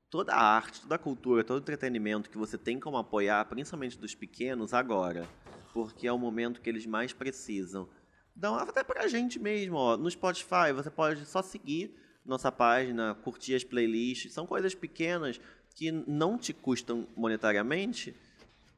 toda 0.09 0.33
a 0.33 0.41
arte, 0.41 0.81
toda 0.81 0.95
a 0.95 0.99
cultura, 0.99 1.43
todo 1.43 1.57
o 1.57 1.61
entretenimento 1.61 2.29
que 2.29 2.37
você 2.37 2.57
tem 2.57 2.79
como 2.79 2.97
apoiar, 2.97 3.45
principalmente 3.45 3.99
dos 3.99 4.15
pequenos, 4.15 4.73
agora. 4.73 5.27
Porque 5.73 6.07
é 6.07 6.11
o 6.11 6.17
momento 6.17 6.61
que 6.61 6.69
eles 6.69 6.87
mais 6.87 7.13
precisam. 7.13 7.87
Dá 8.35 8.55
até 8.63 8.83
pra 8.83 9.07
gente 9.07 9.37
mesmo, 9.37 9.75
ó. 9.75 9.95
No 9.95 10.09
Spotify, 10.09 10.73
você 10.73 10.89
pode 10.89 11.25
só 11.25 11.41
seguir 11.43 11.95
nossa 12.25 12.51
página, 12.51 13.15
curtir 13.23 13.55
as 13.55 13.63
playlists. 13.63 14.34
São 14.34 14.45
coisas 14.45 14.75
pequenas 14.75 15.39
que 15.75 15.91
não 15.91 16.38
te 16.38 16.53
custam 16.53 17.08
monetariamente 17.15 18.15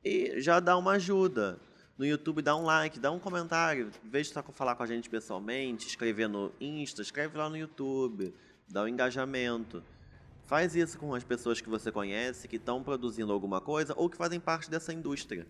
e 0.03 0.39
já 0.41 0.59
dá 0.59 0.77
uma 0.77 0.93
ajuda. 0.93 1.59
No 1.97 2.05
YouTube 2.05 2.41
dá 2.41 2.55
um 2.55 2.63
like, 2.63 2.99
dá 2.99 3.11
um 3.11 3.19
comentário, 3.19 3.91
veja 4.03 4.33
só 4.33 4.41
falar 4.41 4.75
com 4.75 4.83
a 4.83 4.87
gente 4.87 5.09
pessoalmente, 5.09 5.87
escrever 5.87 6.27
no 6.27 6.51
Insta, 6.59 7.01
escreve 7.01 7.37
lá 7.37 7.49
no 7.49 7.57
YouTube, 7.57 8.33
dá 8.67 8.83
um 8.83 8.87
engajamento. 8.87 9.83
Faz 10.45 10.75
isso 10.75 10.97
com 10.97 11.13
as 11.13 11.23
pessoas 11.23 11.61
que 11.61 11.69
você 11.69 11.91
conhece, 11.91 12.47
que 12.47 12.55
estão 12.55 12.83
produzindo 12.83 13.31
alguma 13.31 13.61
coisa 13.61 13.93
ou 13.95 14.09
que 14.09 14.17
fazem 14.17 14.39
parte 14.39 14.69
dessa 14.69 14.91
indústria. 14.91 15.47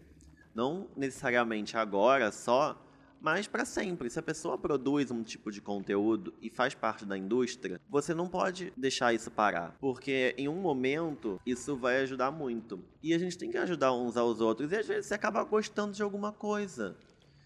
Não 0.54 0.88
necessariamente 0.96 1.78
agora 1.78 2.32
só, 2.32 2.80
mas 3.22 3.48
para 3.48 3.64
sempre. 3.64 4.10
Se 4.10 4.18
a 4.18 4.24
pessoa 4.24 4.58
produz 4.58 5.12
um 5.12 5.22
tipo 5.22 5.52
de 5.52 5.62
conteúdo 5.62 6.34
e 6.42 6.50
faz 6.50 6.74
parte 6.74 7.06
da 7.06 7.16
indústria, 7.18 7.80
você 7.88 8.14
não 8.14 8.28
pode 8.28 8.74
deixar 8.76 9.14
isso 9.14 9.30
parar, 9.30 9.78
porque 9.80 10.34
em 10.38 10.48
um 10.48 10.56
momento 10.56 11.40
isso 11.46 11.78
vai 11.78 12.02
ajudar 12.02 12.32
muito. 12.32 12.84
E 13.04 13.14
a 13.14 13.20
gente 13.20 13.38
tem 13.38 13.52
que 13.52 13.58
ajudar 13.58 13.94
uns 13.94 14.18
aos 14.18 14.42
outros 14.42 14.72
e 14.72 14.76
às 14.76 14.88
vezes 14.88 15.06
você 15.06 15.14
acaba 15.14 15.44
gostando 15.44 15.94
de 15.94 16.02
alguma 16.02 16.32
coisa. 16.32 16.98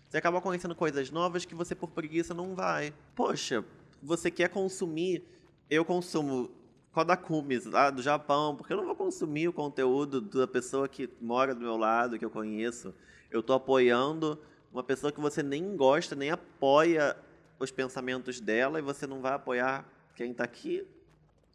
Você 0.08 0.18
acaba 0.18 0.40
conhecendo 0.40 0.76
coisas 0.76 1.12
novas 1.12 1.44
que 1.44 1.54
você 1.54 1.76
por 1.76 1.90
preguiça 1.90 2.34
não 2.34 2.56
vai. 2.56 2.94
Poxa, 3.14 3.66
você 4.02 4.32
quer 4.32 4.50
consumir, 4.50 5.24
eu 5.70 5.84
consumo 5.84 6.50
Kodakumis 6.94 7.66
lá 7.66 7.90
do 7.90 8.02
Japão, 8.02 8.56
porque 8.56 8.72
eu 8.72 8.78
não 8.78 8.86
vou 8.86 8.96
consumir 8.96 9.50
o 9.50 9.54
conteúdo 9.54 10.22
da 10.22 10.48
pessoa 10.48 10.88
que 10.88 11.10
mora 11.20 11.54
do 11.54 11.60
meu 11.60 11.76
lado, 11.76 12.18
que 12.18 12.24
eu 12.24 12.30
conheço. 12.30 12.94
Eu 13.30 13.42
estou 13.42 13.58
apoiando 13.58 14.40
uma 14.76 14.84
pessoa 14.84 15.10
que 15.10 15.22
você 15.22 15.42
nem 15.42 15.78
gosta, 15.78 16.16
nem 16.16 16.30
apoia 16.30 17.16
os 17.58 17.72
pensamentos 17.72 18.42
dela 18.42 18.78
e 18.78 18.82
você 18.82 19.08
não 19.08 19.22
vai 19.22 19.32
apoiar 19.32 19.86
quem 20.14 20.32
está 20.32 20.44
aqui. 20.44 20.86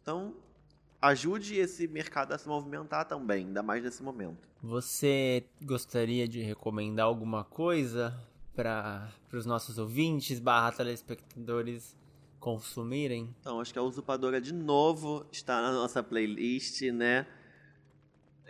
Então, 0.01 0.33
ajude 0.99 1.55
esse 1.55 1.87
mercado 1.87 2.33
a 2.33 2.37
se 2.39 2.47
movimentar 2.47 3.05
também, 3.05 3.45
ainda 3.45 3.61
mais 3.61 3.83
nesse 3.83 4.01
momento. 4.01 4.49
Você 4.63 5.45
gostaria 5.61 6.27
de 6.27 6.41
recomendar 6.41 7.05
alguma 7.05 7.43
coisa 7.43 8.19
para 8.55 9.07
os 9.31 9.45
nossos 9.45 9.77
ouvintes 9.77 10.39
barra 10.39 10.71
telespectadores 10.71 11.95
consumirem? 12.39 13.35
Então, 13.39 13.59
acho 13.59 13.71
que 13.71 13.77
a 13.77 13.83
Usurpadora 13.83 14.41
de 14.41 14.51
novo 14.51 15.27
está 15.31 15.61
na 15.61 15.71
nossa 15.71 16.01
playlist, 16.01 16.81
né? 16.91 17.27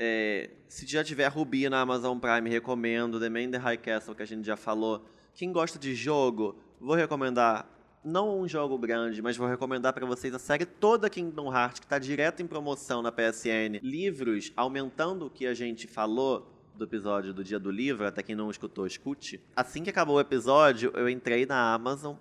É, 0.04 0.50
se 0.68 0.88
já 0.88 1.04
tiver 1.04 1.28
Ruby 1.28 1.70
na 1.70 1.80
Amazon 1.80 2.18
Prime, 2.18 2.50
recomendo. 2.50 3.20
The 3.20 3.30
Man 3.30 3.52
the 3.52 3.60
High 3.60 3.78
Castle, 3.78 4.16
que 4.16 4.24
a 4.24 4.26
gente 4.26 4.44
já 4.44 4.58
falou. 4.58 5.06
Quem 5.36 5.52
gosta 5.52 5.78
de 5.78 5.94
jogo, 5.94 6.58
vou 6.80 6.96
recomendar. 6.96 7.70
Não 8.04 8.40
um 8.40 8.48
jogo 8.48 8.80
grande, 8.80 9.22
mas 9.22 9.38
vou 9.38 9.48
recomendar 9.48 9.94
para 9.94 10.04
vocês 10.08 10.34
a 10.34 10.40
série 10.40 10.66
toda 10.66 11.08
Kingdom 11.08 11.56
Hearts, 11.56 11.82
que 11.82 11.86
está 11.86 12.00
direto 12.00 12.42
em 12.42 12.48
promoção 12.48 13.04
na 13.04 13.12
PSN. 13.12 13.78
Livros, 13.84 14.52
aumentando 14.58 15.28
o 15.28 15.30
que 15.30 15.46
a 15.46 15.54
gente 15.54 15.86
falou 15.86 16.52
do 16.74 16.84
episódio 16.84 17.32
do 17.32 17.44
Dia 17.44 17.60
do 17.60 17.70
Livro, 17.70 18.08
até 18.08 18.24
quem 18.24 18.34
não 18.36 18.50
escutou, 18.50 18.88
escute. 18.88 19.40
Assim 19.56 19.84
que 19.84 19.92
acabou 19.92 20.16
o 20.16 20.20
episódio, 20.20 20.92
eu 20.96 21.08
entrei 21.08 21.46
na 21.46 21.76
Amazon 21.76 22.16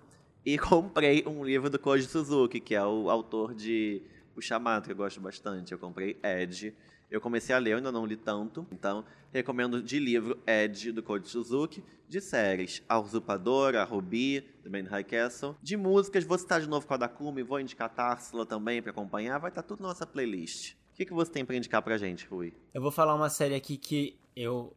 e 0.45 0.55
comprei 0.61 1.23
um 1.25 1.43
livro 1.43 1.67
do 1.67 1.79
Koji 1.79 2.05
Suzuki, 2.05 2.59
que 2.59 2.75
é 2.75 2.85
o 2.85 3.09
autor 3.09 3.55
de 3.55 4.03
O 4.35 4.41
Chamado, 4.41 4.85
que 4.85 4.91
eu 4.91 4.95
gosto 4.95 5.19
bastante. 5.19 5.71
Eu 5.71 5.79
comprei 5.79 6.19
Edge 6.21 6.75
eu 7.11 7.19
comecei 7.19 7.53
a 7.53 7.59
ler, 7.59 7.73
eu 7.73 7.77
ainda 7.77 7.91
não 7.91 8.05
li 8.05 8.15
tanto, 8.15 8.65
então 8.71 9.03
recomendo 9.33 9.83
de 9.83 9.99
livro 9.99 10.39
Ed, 10.47 10.93
do 10.93 11.03
Code 11.03 11.27
Suzuki, 11.27 11.83
de 12.07 12.21
séries 12.21 12.81
A 12.87 12.99
Usurpadora, 12.99 13.81
A 13.81 13.83
Ruby, 13.83 14.41
The 14.63 14.69
Man 14.69 14.89
High 14.89 15.03
Castle, 15.03 15.55
de 15.61 15.75
músicas, 15.75 16.23
vou 16.23 16.37
citar 16.37 16.61
de 16.61 16.69
novo 16.69 16.87
com 16.87 16.93
a 16.93 16.97
Dakumi, 16.97 17.43
vou 17.43 17.59
indicar 17.59 17.93
Tarsila 17.93 18.45
também 18.45 18.81
para 18.81 18.91
acompanhar, 18.91 19.37
vai 19.39 19.51
estar 19.51 19.61
tá 19.61 19.67
tudo 19.67 19.81
na 19.81 19.89
nossa 19.89 20.07
playlist. 20.07 20.73
O 20.93 20.95
que, 20.95 21.05
que 21.05 21.13
você 21.13 21.31
tem 21.31 21.43
para 21.43 21.55
indicar 21.55 21.81
pra 21.81 21.97
gente, 21.97 22.25
Rui? 22.27 22.53
Eu 22.73 22.81
vou 22.81 22.91
falar 22.91 23.13
uma 23.15 23.29
série 23.29 23.55
aqui 23.55 23.77
que 23.77 24.17
eu 24.35 24.75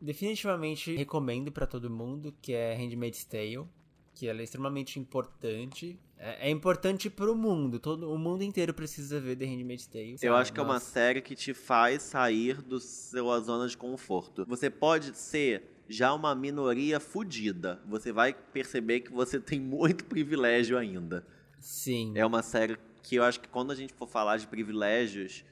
definitivamente 0.00 0.94
recomendo 0.96 1.52
para 1.52 1.66
todo 1.66 1.88
mundo, 1.88 2.34
que 2.42 2.52
é 2.52 2.74
Handmaid's 2.74 3.24
Tale, 3.24 3.66
que 4.14 4.28
ela 4.28 4.40
é 4.40 4.44
extremamente 4.44 4.98
importante 4.98 5.98
é, 6.18 6.48
é 6.48 6.50
importante 6.50 7.10
pro 7.10 7.34
mundo. 7.34 7.78
Todo, 7.78 8.10
o 8.12 8.18
mundo 8.18 8.42
inteiro 8.42 8.72
precisa 8.72 9.20
ver 9.20 9.36
The 9.36 9.44
Handmaid's 9.44 9.86
Tale. 9.86 10.16
Eu 10.22 10.34
acho 10.34 10.52
que 10.52 10.58
Nossa. 10.58 10.70
é 10.70 10.74
uma 10.74 10.80
série 10.80 11.20
que 11.20 11.34
te 11.34 11.52
faz 11.52 12.02
sair 12.02 12.62
da 12.62 12.80
sua 12.80 13.40
zona 13.40 13.68
de 13.68 13.76
conforto. 13.76 14.44
Você 14.46 14.70
pode 14.70 15.16
ser 15.16 15.62
já 15.88 16.12
uma 16.14 16.34
minoria 16.34 16.98
fodida. 16.98 17.80
Você 17.86 18.12
vai 18.12 18.32
perceber 18.32 19.00
que 19.00 19.12
você 19.12 19.38
tem 19.38 19.60
muito 19.60 20.04
privilégio 20.06 20.78
ainda. 20.78 21.26
Sim. 21.60 22.12
É 22.14 22.24
uma 22.24 22.42
série 22.42 22.78
que 23.02 23.16
eu 23.16 23.24
acho 23.24 23.40
que 23.40 23.48
quando 23.48 23.70
a 23.70 23.74
gente 23.74 23.92
for 23.92 24.08
falar 24.08 24.38
de 24.38 24.46
privilégios, 24.46 25.44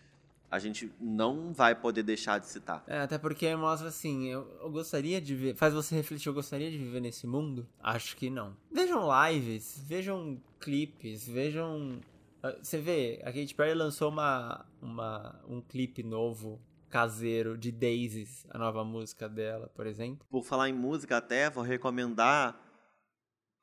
a 0.53 0.59
gente 0.59 0.93
não 1.01 1.51
vai 1.51 1.75
poder 1.75 2.03
deixar 2.03 2.39
de 2.39 2.47
citar. 2.47 2.85
É, 2.87 2.99
até 2.99 3.17
porque 3.17 3.57
mostra 3.57 3.89
assim, 3.89 4.27
eu, 4.27 4.47
eu, 4.61 4.71
gostaria 4.71 5.19
de 5.19 5.35
ver. 5.35 5.57
Faz 5.57 5.73
você 5.73 5.95
refletir, 5.95 6.29
eu 6.29 6.35
gostaria 6.35 6.71
de 6.71 6.77
viver 6.77 7.01
nesse 7.01 7.27
mundo? 7.27 7.67
Acho 7.81 8.15
que 8.15 8.29
não. 8.29 8.55
Vejam 8.71 9.09
lives, 9.27 9.83
vejam 9.83 10.39
clipes, 10.61 11.27
vejam. 11.27 12.03
Ah, 12.43 12.55
você 12.63 12.77
vê, 12.77 13.23
a 13.25 13.33
Katy 13.33 13.55
Perry 13.55 13.73
lançou 13.73 14.11
uma, 14.11 14.67
uma, 14.83 15.41
um 15.49 15.63
clipe 15.63 16.03
novo 16.03 16.61
caseiro 16.91 17.57
de 17.57 17.73
Daisies, 17.73 18.47
a 18.51 18.59
nova 18.59 18.85
música 18.85 19.31
dela, 19.31 19.73
por 19.75 19.87
exemplo. 19.87 20.27
Por 20.29 20.45
falar 20.45 20.69
em 20.69 20.75
música 20.75 21.17
até, 21.17 21.49
vou 21.49 21.65
recomendar 21.65 22.61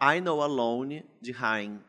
I 0.01 0.19
Know 0.21 0.41
Alone, 0.41 1.05
de 1.21 1.31
Rain. 1.31 1.79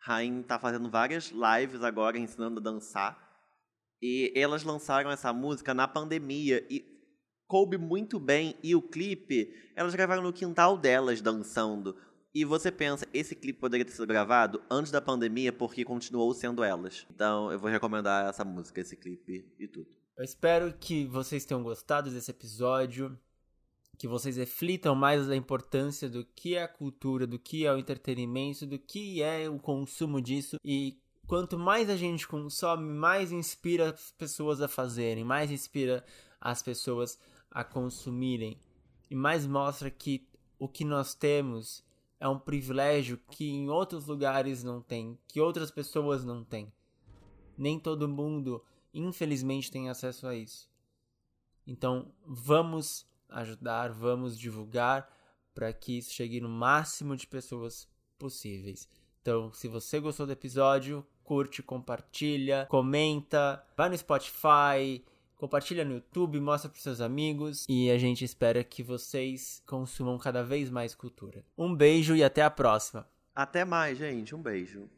Rain 0.00 0.42
tá 0.42 0.58
fazendo 0.58 0.90
várias 0.90 1.30
lives 1.32 1.82
agora 1.82 2.18
ensinando 2.18 2.60
a 2.60 2.62
dançar. 2.62 3.23
E 4.06 4.30
elas 4.36 4.62
lançaram 4.64 5.10
essa 5.10 5.32
música 5.32 5.72
na 5.72 5.88
pandemia 5.88 6.62
e 6.68 6.84
coube 7.48 7.78
muito 7.78 8.20
bem. 8.20 8.54
E 8.62 8.74
o 8.76 8.82
clipe, 8.82 9.50
elas 9.74 9.94
gravaram 9.94 10.22
no 10.22 10.30
quintal 10.30 10.76
delas 10.76 11.22
dançando. 11.22 11.96
E 12.34 12.44
você 12.44 12.70
pensa, 12.70 13.08
esse 13.14 13.34
clipe 13.34 13.58
poderia 13.58 13.82
ter 13.82 13.92
sido 13.92 14.06
gravado 14.06 14.62
antes 14.70 14.92
da 14.92 15.00
pandemia 15.00 15.54
porque 15.54 15.86
continuou 15.86 16.34
sendo 16.34 16.62
elas. 16.62 17.06
Então 17.10 17.50
eu 17.50 17.58
vou 17.58 17.70
recomendar 17.70 18.28
essa 18.28 18.44
música, 18.44 18.82
esse 18.82 18.94
clipe 18.94 19.50
e 19.58 19.66
tudo. 19.66 19.88
Eu 20.18 20.24
espero 20.24 20.74
que 20.78 21.06
vocês 21.06 21.46
tenham 21.46 21.62
gostado 21.62 22.10
desse 22.10 22.30
episódio, 22.30 23.18
que 23.96 24.06
vocês 24.06 24.36
reflitam 24.36 24.94
mais 24.94 25.30
a 25.30 25.34
importância 25.34 26.10
do 26.10 26.26
que 26.26 26.56
é 26.56 26.62
a 26.62 26.68
cultura, 26.68 27.26
do 27.26 27.38
que 27.38 27.64
é 27.64 27.72
o 27.72 27.78
entretenimento, 27.78 28.66
do 28.66 28.78
que 28.78 29.22
é 29.22 29.48
o 29.48 29.58
consumo 29.58 30.20
disso 30.20 30.58
e 30.62 31.02
quanto 31.26 31.58
mais 31.58 31.88
a 31.90 31.96
gente 31.96 32.26
consome, 32.26 32.92
mais 32.92 33.32
inspira 33.32 33.90
as 33.90 34.10
pessoas 34.12 34.60
a 34.60 34.68
fazerem, 34.68 35.24
mais 35.24 35.50
inspira 35.50 36.04
as 36.40 36.62
pessoas 36.62 37.18
a 37.50 37.64
consumirem 37.64 38.60
e 39.10 39.14
mais 39.14 39.46
mostra 39.46 39.90
que 39.90 40.28
o 40.58 40.68
que 40.68 40.84
nós 40.84 41.14
temos 41.14 41.84
é 42.18 42.28
um 42.28 42.38
privilégio 42.38 43.18
que 43.30 43.50
em 43.50 43.68
outros 43.68 44.06
lugares 44.06 44.62
não 44.62 44.80
tem, 44.80 45.18
que 45.26 45.40
outras 45.40 45.70
pessoas 45.70 46.24
não 46.24 46.44
têm. 46.44 46.72
Nem 47.56 47.78
todo 47.78 48.08
mundo, 48.08 48.64
infelizmente, 48.92 49.70
tem 49.70 49.88
acesso 49.88 50.26
a 50.26 50.34
isso. 50.34 50.68
Então, 51.66 52.12
vamos 52.26 53.06
ajudar, 53.28 53.92
vamos 53.92 54.38
divulgar 54.38 55.08
para 55.54 55.72
que 55.72 55.98
isso 55.98 56.12
chegue 56.12 56.40
no 56.40 56.48
máximo 56.48 57.16
de 57.16 57.26
pessoas 57.26 57.88
possíveis. 58.18 58.88
Então, 59.20 59.52
se 59.52 59.68
você 59.68 60.00
gostou 60.00 60.26
do 60.26 60.32
episódio, 60.32 61.06
curte, 61.24 61.62
compartilha, 61.62 62.66
comenta, 62.68 63.64
vai 63.76 63.88
no 63.88 63.96
Spotify, 63.96 65.02
compartilha 65.36 65.84
no 65.84 65.94
YouTube, 65.94 66.38
mostra 66.40 66.70
para 66.70 66.80
seus 66.80 67.00
amigos 67.00 67.64
e 67.68 67.90
a 67.90 67.98
gente 67.98 68.24
espera 68.24 68.62
que 68.62 68.82
vocês 68.82 69.62
consumam 69.66 70.18
cada 70.18 70.42
vez 70.42 70.70
mais 70.70 70.94
cultura. 70.94 71.44
Um 71.56 71.74
beijo 71.74 72.14
e 72.14 72.22
até 72.22 72.42
a 72.42 72.50
próxima. 72.50 73.08
Até 73.34 73.64
mais, 73.64 73.98
gente. 73.98 74.34
Um 74.34 74.42
beijo. 74.42 74.88